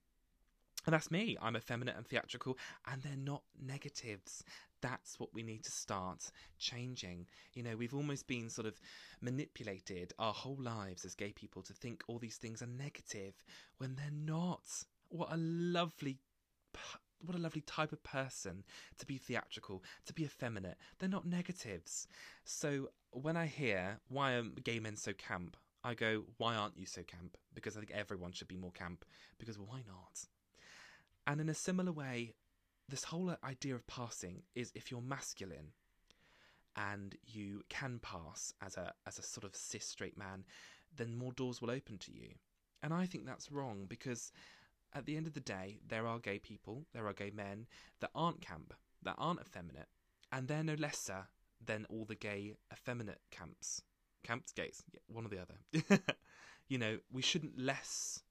And 0.86 0.93
that's 0.93 1.10
me. 1.10 1.38
I'm 1.41 1.56
effeminate 1.56 1.96
and 1.96 2.06
theatrical, 2.06 2.58
and 2.91 3.02
they're 3.02 3.15
not 3.15 3.43
negatives. 3.60 4.43
That's 4.82 5.17
what 5.17 5.34
we 5.34 5.41
need 5.41 5.63
to 5.63 5.72
start 5.72 6.30
changing. 6.60 7.28
You 7.54 7.63
know, 7.63 7.78
we've 7.78 7.93
almost 7.93 8.28
been 8.28 8.50
sort 8.50 8.67
of 8.67 8.80
manipulated 9.22 10.13
our 10.19 10.34
whole 10.34 10.58
lives 10.60 11.06
as 11.06 11.15
gay 11.15 11.32
people 11.32 11.62
to 11.63 11.74
think 11.74 12.04
all 12.08 12.19
these 12.19 12.36
things 12.36 12.62
are 12.62 12.67
negative 12.67 13.34
when 13.78 13.96
they're 13.96 14.12
not. 14.12 14.84
What 15.13 15.32
a 15.32 15.38
lovely 15.38 16.17
what 17.23 17.36
a 17.36 17.39
lovely 17.39 17.62
type 17.62 17.91
of 17.91 18.04
person 18.04 18.63
to 18.97 19.06
be 19.06 19.17
theatrical, 19.17 19.84
to 20.08 20.13
be 20.13 20.23
effeminate. 20.23 20.76
They're 20.97 21.08
not 21.08 21.28
negatives. 21.28 22.08
So 22.45 22.89
when 23.12 23.38
I 23.38 23.45
hear 23.45 23.99
why 24.10 24.34
are 24.34 24.43
gay 24.63 24.80
men 24.80 24.95
so 24.95 25.13
camp, 25.13 25.56
I 25.84 25.93
go, 25.93 26.23
why 26.38 26.56
aren't 26.56 26.80
you 26.80 26.88
so 26.88 27.04
camp? 27.04 27.38
Because 27.54 27.78
I 27.78 27.82
think 27.82 27.91
everyone 27.91 28.32
should 28.32 28.47
be 28.47 28.58
more 28.58 28.71
camp. 28.71 29.06
Because 29.38 29.60
why 29.60 29.84
not? 29.86 30.26
And 31.28 31.39
in 31.39 31.47
a 31.47 31.54
similar 31.54 31.91
way, 31.91 32.34
this 32.89 33.04
whole 33.04 33.36
idea 33.43 33.76
of 33.76 33.86
passing 33.86 34.41
is 34.56 34.71
if 34.73 34.89
you're 34.89 34.99
masculine 34.99 35.73
and 36.76 37.15
you 37.23 37.62
can 37.69 37.99
pass 38.02 38.52
as 38.63 38.78
a 38.78 38.93
as 39.06 39.19
a 39.19 39.23
sort 39.23 39.43
of 39.43 39.56
cis 39.56 39.86
straight 39.86 40.17
man, 40.17 40.43
then 40.97 41.15
more 41.15 41.34
doors 41.34 41.62
will 41.62 41.69
open 41.69 41.99
to 41.99 42.12
you. 42.12 42.30
And 42.82 42.93
I 42.93 43.06
think 43.06 43.28
that's 43.28 43.52
wrong 43.52 43.86
because 43.88 44.32
at 44.95 45.06
the 45.06 45.17
end 45.17 45.27
of 45.27 45.34
the 45.34 45.39
day, 45.39 45.79
there 45.88 46.08
are 46.08 46.19
gay 46.19 46.39
people, 46.39 46.86
there 46.93 47.08
are 47.08 47.13
gay 47.13 47.32
men 47.32 47.67
that 47.99 48.12
aren't 48.13 48.41
camp, 48.41 48.73
that 49.01 49.15
aren't 49.17 49.41
effeminate, 49.41 49.88
and 50.32 50.47
they're 50.47 50.63
no 50.63 50.75
lesser 50.75 51.27
than 51.65 51.86
all 51.89 52.06
the 52.06 52.15
gay 52.15 52.53
effeminate 52.71 53.21
camps. 53.32 53.82
Camps, 54.23 54.51
gays, 54.51 54.84
yeah, 54.91 54.99
one 55.08 55.25
or 55.25 55.29
the 55.29 55.41
other. 55.41 56.03
you 56.67 56.77
know, 56.77 56.99
we 57.12 57.21
shouldn't 57.21 57.60
less 57.60 58.21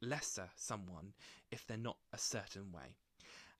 lesser 0.00 0.50
someone 0.56 1.12
if 1.50 1.66
they're 1.66 1.76
not 1.76 1.96
a 2.12 2.18
certain 2.18 2.72
way. 2.72 2.96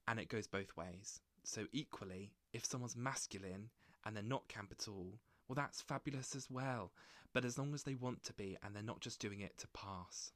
And 0.07 0.18
it 0.18 0.28
goes 0.28 0.46
both 0.46 0.76
ways. 0.76 1.20
So, 1.44 1.66
equally, 1.72 2.33
if 2.52 2.64
someone's 2.64 2.96
masculine 2.96 3.70
and 4.05 4.14
they're 4.14 4.22
not 4.22 4.48
camp 4.48 4.72
at 4.72 4.88
all, 4.88 5.18
well, 5.48 5.55
that's 5.55 5.81
fabulous 5.81 6.35
as 6.35 6.50
well. 6.50 6.92
But 7.33 7.44
as 7.44 7.59
long 7.59 7.72
as 7.72 7.85
they 7.85 7.94
want 7.94 8.22
to 8.24 8.33
be 8.35 8.57
and 8.62 8.74
they're 8.74 8.83
not 8.83 9.00
just 9.00 9.20
doing 9.20 9.40
it 9.40 9.57
to 9.59 9.68
pass. 9.68 10.33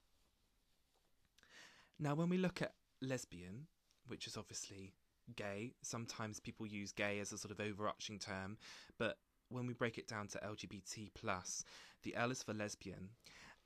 Now, 1.98 2.14
when 2.14 2.28
we 2.28 2.38
look 2.38 2.60
at 2.62 2.74
lesbian, 3.00 3.66
which 4.06 4.26
is 4.26 4.36
obviously 4.36 4.92
gay, 5.34 5.72
sometimes 5.82 6.40
people 6.40 6.66
use 6.66 6.92
gay 6.92 7.18
as 7.20 7.32
a 7.32 7.38
sort 7.38 7.52
of 7.52 7.60
overarching 7.60 8.18
term, 8.18 8.58
but 8.98 9.18
when 9.48 9.66
we 9.66 9.74
break 9.74 9.98
it 9.98 10.08
down 10.08 10.28
to 10.28 10.38
LGBT 10.38 11.10
plus, 11.14 11.64
the 12.02 12.14
L 12.16 12.30
is 12.30 12.42
for 12.42 12.52
lesbian, 12.52 13.10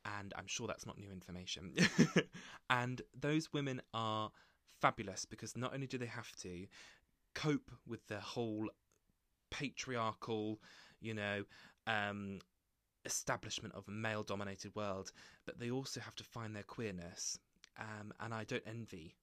and 0.04 0.32
I'm 0.36 0.46
sure 0.46 0.66
that's 0.66 0.86
not 0.86 0.98
new 0.98 1.10
information. 1.10 1.74
and 2.70 3.02
those 3.18 3.52
women 3.52 3.82
are 3.92 4.30
fabulous 4.80 5.24
because 5.24 5.56
not 5.56 5.74
only 5.74 5.86
do 5.86 5.98
they 5.98 6.06
have 6.06 6.30
to 6.42 6.66
cope 7.34 7.70
with 7.86 8.06
the 8.08 8.20
whole 8.20 8.68
patriarchal, 9.50 10.60
you 11.00 11.14
know, 11.14 11.44
um, 11.86 12.38
establishment 13.04 13.74
of 13.74 13.88
a 13.88 13.90
male 13.90 14.22
dominated 14.22 14.74
world, 14.74 15.12
but 15.46 15.58
they 15.58 15.70
also 15.70 16.00
have 16.00 16.14
to 16.16 16.24
find 16.24 16.54
their 16.54 16.62
queerness. 16.62 17.38
Um, 17.80 18.12
and 18.20 18.34
I 18.34 18.44
don't 18.44 18.62
envy 18.66 19.16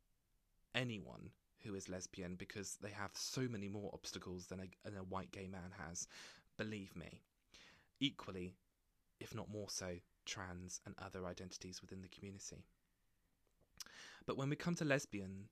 anyone 0.74 1.30
who 1.64 1.76
is 1.76 1.90
lesbian 1.90 2.36
because 2.36 2.78
they 2.82 2.90
have 2.90 3.12
so 3.14 3.42
many 3.42 3.68
more 3.68 3.92
obstacles 3.94 4.48
than 4.48 4.60
a, 4.60 4.90
than 4.90 4.98
a 4.98 5.04
white 5.04 5.32
gay 5.32 5.48
man 5.48 5.72
has. 5.88 6.08
Believe 6.58 6.96
me. 6.96 7.22
Equally, 8.00 8.56
if 9.20 9.36
not 9.36 9.50
more 9.52 9.70
so, 9.70 9.96
trans, 10.26 10.82
and 10.86 10.96
other 11.00 11.26
identities 11.26 11.82
within 11.82 12.02
the 12.02 12.08
community. 12.08 12.64
But 14.26 14.38
when 14.38 14.50
we 14.50 14.56
come 14.56 14.76
to 14.76 14.86
lesbian 14.86 15.46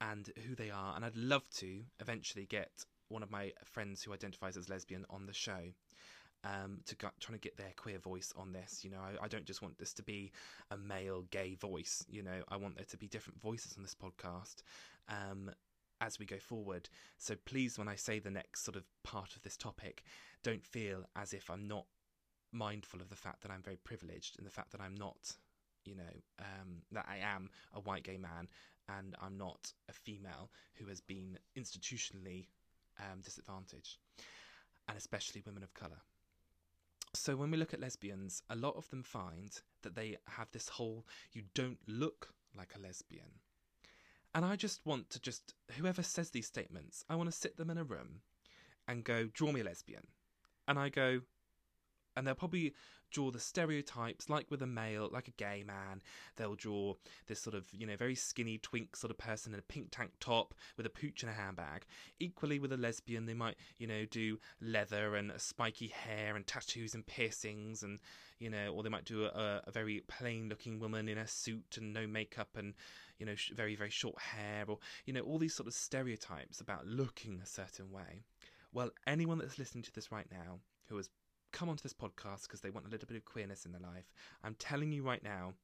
and 0.00 0.30
who 0.46 0.54
they 0.54 0.70
are, 0.70 0.94
and 0.94 1.04
I'd 1.04 1.16
love 1.16 1.48
to 1.56 1.80
eventually 2.00 2.46
get 2.46 2.84
one 3.08 3.22
of 3.22 3.30
my 3.30 3.52
friends 3.64 4.02
who 4.02 4.12
identifies 4.12 4.56
as 4.56 4.68
lesbian 4.68 5.04
on 5.10 5.26
the 5.26 5.32
show. 5.32 5.72
Um, 6.44 6.78
to 6.86 6.94
go, 6.94 7.08
trying 7.18 7.38
to 7.38 7.42
get 7.42 7.56
their 7.56 7.72
queer 7.76 7.98
voice 7.98 8.32
on 8.36 8.52
this, 8.52 8.84
you 8.84 8.90
know, 8.90 9.00
I, 9.00 9.24
I, 9.24 9.26
don't 9.26 9.46
just 9.46 9.62
want 9.62 9.78
this 9.78 9.92
to 9.94 10.02
be 10.04 10.30
a 10.70 10.76
male 10.76 11.24
gay 11.32 11.56
voice. 11.56 12.04
You 12.08 12.22
know, 12.22 12.42
I 12.48 12.56
want 12.56 12.76
there 12.76 12.84
to 12.84 12.96
be 12.96 13.08
different 13.08 13.40
voices 13.40 13.74
on 13.76 13.82
this 13.82 13.96
podcast 13.96 14.62
um, 15.08 15.50
as 16.00 16.20
we 16.20 16.26
go 16.26 16.38
forward. 16.38 16.88
So 17.18 17.34
please, 17.46 17.78
when 17.78 17.88
I 17.88 17.96
say 17.96 18.20
the 18.20 18.30
next 18.30 18.64
sort 18.64 18.76
of 18.76 18.84
part 19.02 19.34
of 19.34 19.42
this 19.42 19.56
topic, 19.56 20.04
don't 20.44 20.64
feel 20.64 21.04
as 21.16 21.32
if 21.32 21.50
I'm 21.50 21.66
not 21.66 21.86
mindful 22.52 23.00
of 23.00 23.08
the 23.08 23.16
fact 23.16 23.42
that 23.42 23.50
I'm 23.50 23.62
very 23.62 23.78
privileged 23.82 24.38
and 24.38 24.46
the 24.46 24.52
fact 24.52 24.70
that 24.72 24.80
I'm 24.80 24.94
not, 24.94 25.36
you 25.84 25.96
know, 25.96 26.04
um, 26.38 26.82
that 26.92 27.06
I 27.08 27.18
am 27.18 27.50
a 27.74 27.80
white 27.80 28.04
gay 28.04 28.18
man 28.18 28.48
and 28.88 29.14
I'm 29.20 29.36
not 29.36 29.72
a 29.88 29.92
female 29.92 30.50
who 30.74 30.86
has 30.86 31.00
been 31.00 31.38
institutionally 31.58 32.46
um, 32.98 33.20
disadvantaged, 33.22 33.98
and 34.88 34.96
especially 34.96 35.42
women 35.44 35.62
of 35.62 35.74
colour. 35.74 36.00
So 37.16 37.34
when 37.36 37.50
we 37.50 37.56
look 37.56 37.74
at 37.74 37.80
lesbians, 37.80 38.42
a 38.50 38.56
lot 38.56 38.76
of 38.76 38.88
them 38.90 39.02
find 39.02 39.50
that 39.82 39.94
they 39.94 40.16
have 40.28 40.50
this 40.52 40.68
whole 40.68 41.06
you 41.32 41.42
don't 41.54 41.78
look 41.86 42.34
like 42.56 42.74
a 42.76 42.78
lesbian. 42.80 43.40
And 44.34 44.44
I 44.44 44.56
just 44.56 44.84
want 44.84 45.10
to 45.10 45.20
just, 45.20 45.54
whoever 45.78 46.02
says 46.02 46.30
these 46.30 46.46
statements, 46.46 47.04
I 47.08 47.16
want 47.16 47.30
to 47.30 47.36
sit 47.36 47.56
them 47.56 47.70
in 47.70 47.78
a 47.78 47.84
room 47.84 48.20
and 48.86 49.02
go, 49.02 49.28
draw 49.32 49.50
me 49.50 49.60
a 49.60 49.64
lesbian. 49.64 50.06
And 50.68 50.78
I 50.78 50.90
go, 50.90 51.22
and 52.16 52.26
they'll 52.26 52.34
probably 52.34 52.74
draw 53.10 53.30
the 53.30 53.40
stereotypes 53.40 54.28
like 54.28 54.50
with 54.50 54.62
a 54.62 54.66
male 54.66 55.08
like 55.12 55.28
a 55.28 55.32
gay 55.32 55.62
man. 55.66 56.02
They'll 56.36 56.54
draw 56.54 56.94
this 57.26 57.40
sort 57.40 57.54
of 57.54 57.66
you 57.72 57.86
know 57.86 57.96
very 57.96 58.14
skinny 58.14 58.58
twink 58.58 58.96
sort 58.96 59.10
of 59.10 59.18
person 59.18 59.52
in 59.52 59.58
a 59.58 59.62
pink 59.62 59.88
tank 59.90 60.12
top 60.20 60.54
with 60.76 60.86
a 60.86 60.90
pooch 60.90 61.22
and 61.22 61.30
a 61.30 61.34
handbag. 61.34 61.86
Equally 62.18 62.58
with 62.58 62.72
a 62.72 62.76
lesbian 62.76 63.26
they 63.26 63.34
might 63.34 63.56
you 63.78 63.86
know 63.86 64.04
do 64.10 64.38
leather 64.60 65.14
and 65.14 65.32
spiky 65.38 65.88
hair 65.88 66.36
and 66.36 66.46
tattoos 66.46 66.94
and 66.94 67.06
piercings 67.06 67.82
and 67.82 68.00
you 68.38 68.50
know 68.50 68.72
or 68.74 68.82
they 68.82 68.88
might 68.88 69.04
do 69.04 69.24
a, 69.24 69.62
a 69.66 69.70
very 69.70 70.02
plain 70.08 70.48
looking 70.48 70.78
woman 70.78 71.08
in 71.08 71.18
a 71.18 71.26
suit 71.26 71.76
and 71.78 71.92
no 71.92 72.06
makeup 72.06 72.56
and 72.56 72.74
you 73.18 73.26
know 73.26 73.34
sh- 73.34 73.52
very 73.54 73.76
very 73.76 73.90
short 73.90 74.18
hair 74.18 74.64
or 74.66 74.78
you 75.04 75.12
know 75.12 75.20
all 75.20 75.38
these 75.38 75.54
sort 75.54 75.66
of 75.66 75.74
stereotypes 75.74 76.60
about 76.60 76.86
looking 76.86 77.40
a 77.42 77.46
certain 77.46 77.90
way. 77.90 78.22
Well 78.72 78.90
anyone 79.06 79.38
that's 79.38 79.58
listening 79.58 79.84
to 79.84 79.92
this 79.94 80.12
right 80.12 80.26
now 80.30 80.58
who 80.88 80.96
has 80.96 81.08
come 81.52 81.68
onto 81.68 81.82
this 81.82 81.92
podcast 81.92 82.42
because 82.42 82.60
they 82.60 82.70
want 82.70 82.86
a 82.86 82.90
little 82.90 83.06
bit 83.06 83.16
of 83.16 83.24
queerness 83.24 83.64
in 83.64 83.72
their 83.72 83.80
life. 83.80 84.12
I'm 84.44 84.56
telling 84.58 84.92
you 84.92 85.02
right 85.02 85.22
now, 85.22 85.54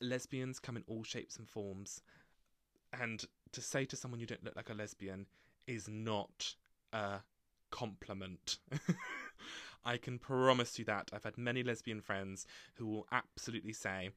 lesbians 0.00 0.58
come 0.58 0.76
in 0.76 0.84
all 0.86 1.02
shapes 1.02 1.36
and 1.36 1.48
forms. 1.48 2.02
And 2.98 3.24
to 3.52 3.60
say 3.60 3.84
to 3.86 3.96
someone 3.96 4.20
you 4.20 4.26
don't 4.26 4.44
look 4.44 4.56
like 4.56 4.70
a 4.70 4.74
lesbian 4.74 5.26
is 5.66 5.88
not 5.88 6.54
a 6.92 7.20
compliment. 7.70 8.58
I 9.84 9.96
can 9.96 10.18
promise 10.18 10.78
you 10.78 10.84
that. 10.86 11.10
I've 11.12 11.24
had 11.24 11.38
many 11.38 11.62
lesbian 11.62 12.00
friends 12.00 12.46
who 12.74 12.86
will 12.86 13.06
absolutely 13.12 13.72
say 13.72 14.10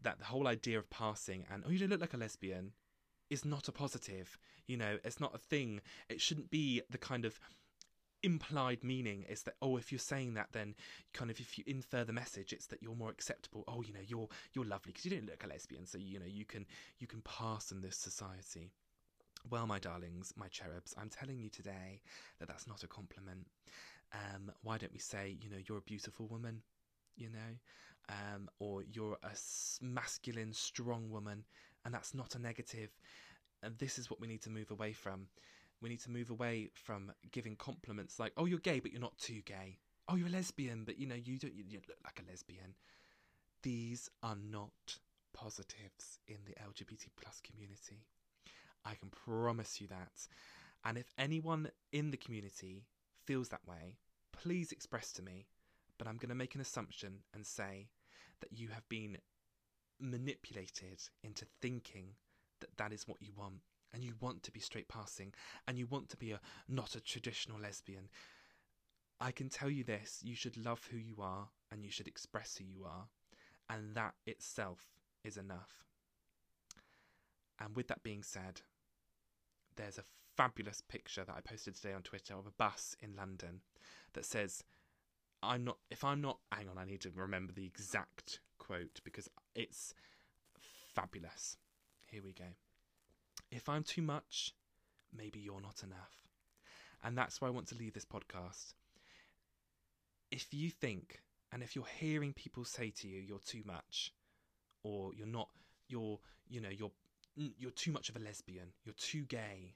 that 0.00 0.18
the 0.18 0.24
whole 0.24 0.48
idea 0.48 0.78
of 0.78 0.90
passing 0.90 1.44
and, 1.52 1.62
oh, 1.66 1.70
you 1.70 1.78
don't 1.78 1.90
look 1.90 2.00
like 2.00 2.14
a 2.14 2.18
lesbian 2.18 2.72
is 3.30 3.44
not 3.44 3.68
a 3.68 3.72
positive. 3.72 4.38
You 4.66 4.76
know, 4.76 4.98
it's 5.04 5.20
not 5.20 5.34
a 5.34 5.38
thing. 5.38 5.80
It 6.08 6.20
shouldn't 6.20 6.50
be 6.50 6.82
the 6.90 6.98
kind 6.98 7.24
of 7.24 7.38
implied 8.22 8.82
meaning 8.84 9.24
is 9.28 9.42
that 9.42 9.54
oh 9.62 9.76
if 9.76 9.90
you're 9.92 9.98
saying 9.98 10.34
that 10.34 10.48
then 10.52 10.74
kind 11.12 11.30
of 11.30 11.40
if 11.40 11.58
you 11.58 11.64
infer 11.66 12.04
the 12.04 12.12
message 12.12 12.52
it's 12.52 12.66
that 12.66 12.82
you're 12.82 12.94
more 12.94 13.10
acceptable 13.10 13.64
oh 13.68 13.82
you 13.82 13.92
know 13.92 14.00
you're 14.06 14.28
you're 14.52 14.64
lovely 14.64 14.92
because 14.92 15.04
you 15.04 15.10
don't 15.10 15.26
look 15.28 15.44
a 15.44 15.48
lesbian 15.48 15.86
so 15.86 15.98
you 15.98 16.18
know 16.18 16.26
you 16.26 16.44
can 16.44 16.66
you 16.98 17.06
can 17.06 17.20
pass 17.22 17.72
in 17.72 17.80
this 17.80 17.96
society 17.96 18.70
Well, 19.50 19.66
my 19.66 19.78
darlings, 19.78 20.32
my 20.36 20.48
cherubs, 20.48 20.94
I'm 20.96 21.08
telling 21.10 21.38
you 21.40 21.48
today 21.50 22.00
that 22.38 22.48
that's 22.48 22.66
not 22.66 22.84
a 22.84 22.88
compliment. 22.88 23.46
Um, 24.12 24.52
why 24.62 24.78
don't 24.78 24.92
we 24.92 24.98
say, 24.98 25.36
you 25.40 25.50
know, 25.50 25.58
you're 25.66 25.78
a 25.78 25.82
beautiful 25.82 26.26
woman, 26.28 26.62
you 27.16 27.28
know, 27.30 27.52
um, 28.08 28.48
or 28.58 28.82
you're 28.82 29.18
a 29.22 29.32
masculine, 29.80 30.52
strong 30.52 31.10
woman, 31.10 31.44
and 31.84 31.94
that's 31.94 32.14
not 32.14 32.34
a 32.34 32.38
negative. 32.38 32.90
And 33.62 33.78
this 33.78 33.98
is 33.98 34.10
what 34.10 34.20
we 34.20 34.26
need 34.28 34.42
to 34.42 34.50
move 34.50 34.70
away 34.70 34.92
from. 34.92 35.28
We 35.82 35.88
need 35.88 36.00
to 36.02 36.10
move 36.10 36.30
away 36.30 36.70
from 36.72 37.12
giving 37.32 37.56
compliments 37.56 38.18
like, 38.18 38.32
"Oh, 38.36 38.46
you're 38.46 38.60
gay, 38.60 38.80
but 38.80 38.92
you're 38.92 39.00
not 39.00 39.18
too 39.18 39.42
gay." 39.42 39.80
"Oh, 40.08 40.14
you're 40.14 40.28
a 40.28 40.30
lesbian, 40.30 40.84
but 40.84 40.96
you 40.98 41.06
know 41.06 41.16
you 41.16 41.38
don't 41.38 41.54
you, 41.54 41.64
you 41.68 41.80
look 41.88 41.98
like 42.04 42.20
a 42.20 42.30
lesbian." 42.30 42.76
These 43.62 44.08
are 44.22 44.36
not 44.36 44.98
positives 45.32 46.20
in 46.26 46.44
the 46.44 46.54
LGBT 46.54 47.08
plus 47.16 47.40
community. 47.40 48.06
I 48.84 48.94
can 48.94 49.10
promise 49.10 49.80
you 49.80 49.88
that. 49.88 50.28
And 50.84 50.98
if 50.98 51.12
anyone 51.18 51.70
in 51.92 52.10
the 52.10 52.16
community 52.16 52.86
feels 53.24 53.48
that 53.50 53.66
way, 53.66 53.98
please 54.32 54.72
express 54.72 55.12
to 55.12 55.22
me. 55.22 55.46
But 55.98 56.08
I'm 56.08 56.16
going 56.16 56.30
to 56.30 56.34
make 56.34 56.54
an 56.54 56.60
assumption 56.60 57.22
and 57.32 57.46
say 57.46 57.88
that 58.40 58.52
you 58.52 58.68
have 58.68 58.88
been 58.88 59.18
manipulated 60.00 61.00
into 61.22 61.46
thinking 61.60 62.16
that 62.60 62.76
that 62.76 62.92
is 62.92 63.06
what 63.06 63.22
you 63.22 63.32
want. 63.36 63.60
And 63.94 64.02
you 64.02 64.14
want 64.20 64.42
to 64.44 64.52
be 64.52 64.60
straight 64.60 64.88
passing, 64.88 65.34
and 65.68 65.78
you 65.78 65.86
want 65.86 66.08
to 66.10 66.16
be 66.16 66.32
a 66.32 66.40
not 66.68 66.94
a 66.94 67.00
traditional 67.00 67.60
lesbian. 67.60 68.08
I 69.20 69.30
can 69.30 69.48
tell 69.48 69.68
you 69.70 69.84
this 69.84 70.20
you 70.24 70.34
should 70.34 70.56
love 70.56 70.88
who 70.90 70.96
you 70.96 71.16
are, 71.20 71.48
and 71.70 71.84
you 71.84 71.90
should 71.90 72.08
express 72.08 72.56
who 72.56 72.64
you 72.64 72.84
are, 72.84 73.06
and 73.68 73.94
that 73.94 74.14
itself 74.26 74.80
is 75.24 75.36
enough. 75.36 75.84
And 77.60 77.76
with 77.76 77.88
that 77.88 78.02
being 78.02 78.22
said, 78.22 78.62
there's 79.76 79.98
a 79.98 80.04
fabulous 80.36 80.80
picture 80.80 81.24
that 81.24 81.36
I 81.36 81.40
posted 81.40 81.74
today 81.74 81.92
on 81.92 82.02
Twitter 82.02 82.34
of 82.34 82.46
a 82.46 82.50
bus 82.50 82.96
in 83.00 83.14
London 83.14 83.60
that 84.14 84.24
says, 84.24 84.64
I'm 85.42 85.64
not, 85.64 85.78
if 85.90 86.04
I'm 86.04 86.20
not, 86.20 86.38
hang 86.50 86.68
on, 86.68 86.78
I 86.78 86.84
need 86.84 87.00
to 87.02 87.10
remember 87.14 87.52
the 87.52 87.66
exact 87.66 88.40
quote 88.58 89.00
because 89.04 89.28
it's 89.54 89.94
fabulous. 90.94 91.56
Here 92.10 92.22
we 92.22 92.32
go. 92.32 92.44
If 93.52 93.68
I'm 93.68 93.82
too 93.82 94.00
much, 94.00 94.54
maybe 95.14 95.38
you're 95.38 95.60
not 95.60 95.82
enough. 95.84 96.26
And 97.04 97.16
that's 97.16 97.40
why 97.40 97.48
I 97.48 97.50
want 97.50 97.68
to 97.68 97.74
leave 97.74 97.92
this 97.92 98.06
podcast. 98.06 98.72
If 100.30 100.54
you 100.54 100.70
think, 100.70 101.20
and 101.52 101.62
if 101.62 101.76
you're 101.76 101.84
hearing 101.98 102.32
people 102.32 102.64
say 102.64 102.90
to 103.00 103.08
you, 103.08 103.20
you're 103.20 103.40
too 103.44 103.62
much, 103.66 104.14
or 104.82 105.12
you're 105.14 105.26
not, 105.26 105.50
you're, 105.88 106.18
you 106.48 106.62
know, 106.62 106.70
you're 106.70 106.90
you're 107.34 107.70
too 107.70 107.92
much 107.92 108.08
of 108.08 108.16
a 108.16 108.20
lesbian, 108.20 108.68
you're 108.84 108.94
too 108.94 109.24
gay, 109.24 109.74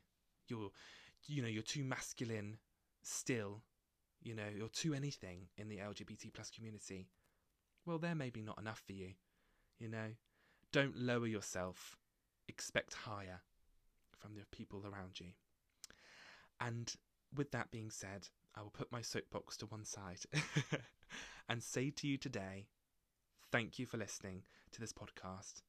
you're 0.49 0.71
you 1.27 1.43
know, 1.43 1.49
you're 1.49 1.62
too 1.62 1.85
masculine 1.85 2.57
still, 3.03 3.62
you 4.23 4.35
know, 4.35 4.49
you're 4.57 4.69
too 4.69 4.95
anything 4.95 5.49
in 5.59 5.69
the 5.69 5.79
LGBT 5.79 6.33
plus 6.33 6.51
community. 6.51 7.09
Well, 7.85 7.99
they're 7.99 8.15
maybe 8.15 8.41
not 8.41 8.59
enough 8.59 8.83
for 8.87 8.93
you, 8.93 9.11
you 9.79 9.89
know. 9.89 10.15
Don't 10.73 10.97
lower 10.97 11.27
yourself. 11.27 11.97
Expect 12.49 12.95
higher 12.95 13.41
from 14.19 14.35
the 14.35 14.45
people 14.51 14.85
around 14.85 15.21
you. 15.21 15.29
And 16.61 16.93
with 17.35 17.51
that 17.53 17.71
being 17.71 17.91
said, 17.91 18.29
I 18.55 18.63
will 18.63 18.71
put 18.71 18.93
my 18.93 19.03
soapbox 19.03 19.57
to 19.59 19.67
one 19.67 19.85
side 19.85 20.21
and 21.49 21.63
say 21.63 21.91
to 21.91 22.07
you 22.07 22.17
today, 22.17 22.67
thank 23.53 23.79
you 23.79 23.87
for 23.87 23.99
listening 23.99 24.43
to 24.73 24.81
this 24.81 24.93
podcast 24.93 25.63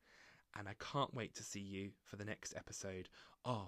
and 0.58 0.68
I 0.68 0.76
can't 0.80 1.14
wait 1.14 1.36
to 1.36 1.44
see 1.44 1.60
you 1.60 1.92
for 2.04 2.16
the 2.16 2.26
next 2.26 2.56
episode 2.56 3.10
of 3.46 3.68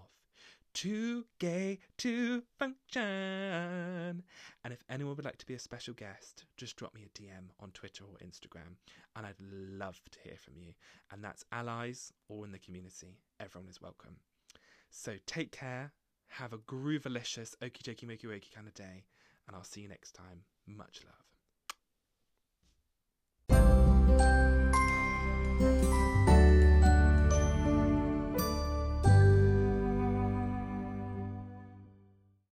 Too 0.73 1.25
Gay 1.39 1.79
to 1.97 2.43
Function. 2.57 4.23
And 4.63 4.73
if 4.73 4.83
anyone 4.89 5.15
would 5.15 5.25
like 5.25 5.37
to 5.37 5.45
be 5.45 5.53
a 5.53 5.59
special 5.59 5.93
guest, 5.93 6.45
just 6.57 6.75
drop 6.77 6.95
me 6.95 7.05
a 7.05 7.19
DM 7.19 7.49
on 7.59 7.71
Twitter 7.71 8.05
or 8.05 8.17
Instagram, 8.25 8.77
and 9.15 9.25
I'd 9.25 9.35
love 9.39 10.01
to 10.11 10.19
hear 10.23 10.37
from 10.37 10.55
you. 10.57 10.73
And 11.11 11.23
that's 11.23 11.45
allies 11.51 12.11
or 12.27 12.45
in 12.45 12.51
the 12.51 12.59
community. 12.59 13.19
Everyone 13.39 13.69
is 13.69 13.81
welcome. 13.81 14.15
So 14.89 15.15
take 15.25 15.51
care, 15.51 15.93
have 16.27 16.53
a 16.53 16.57
groovalicious, 16.57 17.55
okie 17.61 17.83
dokie, 17.83 18.05
mokey 18.05 18.25
wokey 18.25 18.53
kind 18.53 18.67
of 18.67 18.73
day, 18.73 19.05
and 19.47 19.55
I'll 19.55 19.63
see 19.63 19.81
you 19.81 19.89
next 19.89 20.13
time. 20.13 20.43
Much 20.67 21.01
love. 21.05 21.38